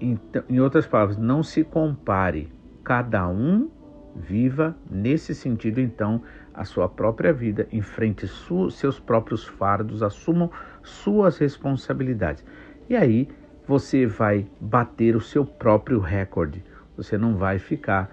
em 0.48 0.60
outras 0.60 0.86
palavras, 0.86 1.16
não 1.16 1.42
se 1.42 1.64
compare 1.64 2.52
cada 2.84 3.28
um 3.28 3.70
viva 4.14 4.76
nesse 4.90 5.34
sentido, 5.34 5.80
então, 5.80 6.22
a 6.52 6.64
sua 6.64 6.88
própria 6.88 7.32
vida, 7.32 7.66
enfrente 7.70 8.26
seus 8.70 8.98
próprios 8.98 9.44
fardos, 9.44 10.02
assumam 10.02 10.50
suas 10.82 11.36
responsabilidades. 11.38 12.44
E 12.88 12.96
aí 12.96 13.28
você 13.66 14.06
vai 14.06 14.46
bater 14.60 15.16
o 15.16 15.20
seu 15.20 15.44
próprio 15.44 15.98
recorde. 15.98 16.62
Você 16.96 17.18
não 17.18 17.36
vai 17.36 17.58
ficar, 17.58 18.10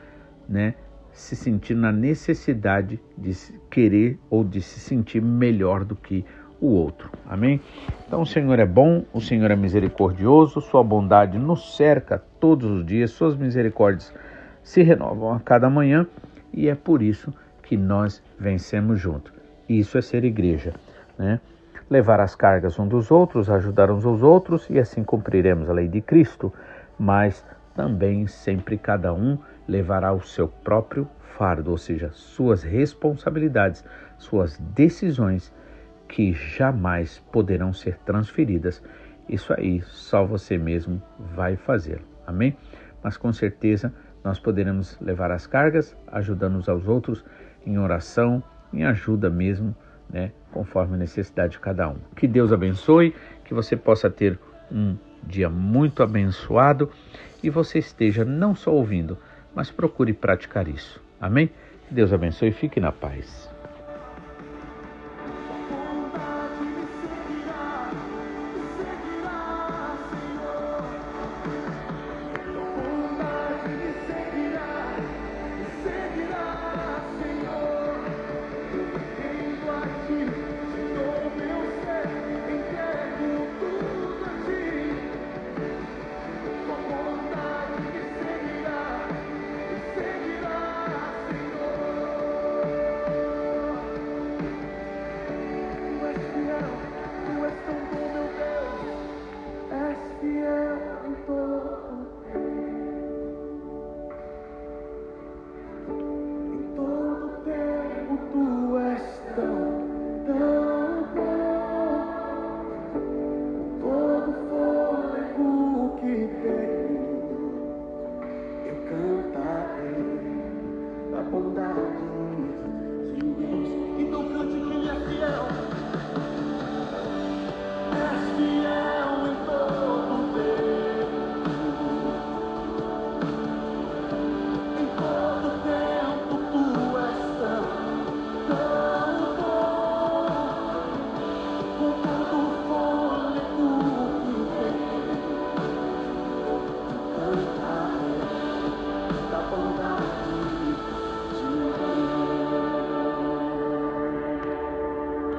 né, 0.48 0.76
se 1.12 1.36
sentindo 1.36 1.82
na 1.82 1.92
necessidade 1.92 3.00
de 3.18 3.34
querer 3.70 4.20
ou 4.30 4.44
de 4.44 4.62
se 4.62 4.80
sentir 4.80 5.22
melhor 5.22 5.86
do 5.86 5.96
que 5.96 6.26
o 6.60 6.68
outro. 6.68 7.12
Amém? 7.30 7.62
Então 8.08 8.22
o 8.22 8.26
Senhor 8.26 8.58
é 8.58 8.66
bom, 8.66 9.06
o 9.14 9.22
Senhor 9.22 9.52
é 9.52 9.56
misericordioso, 9.56 10.62
sua 10.62 10.84
bondade 10.84 11.38
nos 11.38 11.76
cerca 11.76 12.22
todos 12.40 12.70
os 12.70 12.86
dias, 12.86 13.12
suas 13.12 13.36
misericórdias 13.36 14.14
se 14.64 14.82
renovam 14.82 15.34
a 15.34 15.40
cada 15.40 15.70
manhã 15.70 16.08
e 16.54 16.70
é 16.70 16.76
por 16.76 17.02
isso 17.02 17.34
que 17.64 17.76
nós 17.76 18.24
vencemos 18.40 19.00
juntos. 19.00 19.32
Isso 19.68 19.98
é 19.98 20.02
ser 20.02 20.24
igreja, 20.24 20.74
né? 21.18 21.40
Levar 21.94 22.20
as 22.20 22.34
cargas 22.34 22.80
uns 22.80 22.90
dos 22.90 23.12
outros, 23.12 23.52
ajudar 23.52 23.92
uns 23.92 24.04
aos 24.04 24.24
outros 24.24 24.68
e 24.68 24.80
assim 24.80 25.04
cumpriremos 25.04 25.70
a 25.70 25.74
lei 25.74 25.88
de 25.88 26.02
Cristo, 26.02 26.52
mas 26.98 27.46
também 27.76 28.26
sempre 28.26 28.80
cada 28.80 29.14
um 29.14 29.38
levará 29.68 30.12
o 30.12 30.20
seu 30.20 30.48
próprio 30.48 31.08
fardo, 31.38 31.70
ou 31.70 31.78
seja, 31.78 32.10
suas 32.12 32.64
responsabilidades, 32.64 33.86
suas 34.18 34.58
decisões 34.58 35.54
que 36.08 36.34
jamais 36.34 37.20
poderão 37.32 37.72
ser 37.72 38.00
transferidas. 38.00 38.82
Isso 39.30 39.54
aí 39.54 39.80
só 39.84 40.26
você 40.26 40.58
mesmo 40.58 41.00
vai 41.20 41.56
fazer. 41.56 42.02
Amém? 42.26 42.58
Mas 43.04 43.18
com 43.18 43.32
certeza 43.32 43.94
nós 44.24 44.40
poderemos 44.40 45.00
levar 45.00 45.30
as 45.30 45.46
cargas, 45.46 45.96
ajudando 46.08 46.56
uns 46.56 46.68
aos 46.68 46.88
outros 46.88 47.24
em 47.64 47.78
oração, 47.78 48.42
em 48.74 48.84
ajuda 48.84 49.30
mesmo, 49.30 49.76
né, 50.14 50.32
conforme 50.52 50.94
a 50.94 50.98
necessidade 50.98 51.54
de 51.54 51.60
cada 51.60 51.90
um. 51.90 51.98
Que 52.16 52.28
Deus 52.28 52.54
abençoe, 52.54 53.16
que 53.44 53.54
você 53.54 53.76
possa 53.76 54.10
ter 54.10 54.40
um 54.72 54.96
dia 55.24 55.50
muito 55.50 56.04
abençoado 56.04 56.90
e 57.42 57.50
você 57.50 57.80
esteja 57.80 58.24
não 58.24 58.56
só 58.56 58.72
ouvindo, 58.72 59.18
mas 59.56 59.72
procure 59.72 60.14
praticar 60.14 60.68
isso. 60.68 61.02
Amém? 61.20 61.48
Que 61.88 61.94
Deus 61.94 62.14
abençoe 62.14 62.50
e 62.50 62.54
fique 62.54 62.80
na 62.80 62.92
paz. 62.92 63.53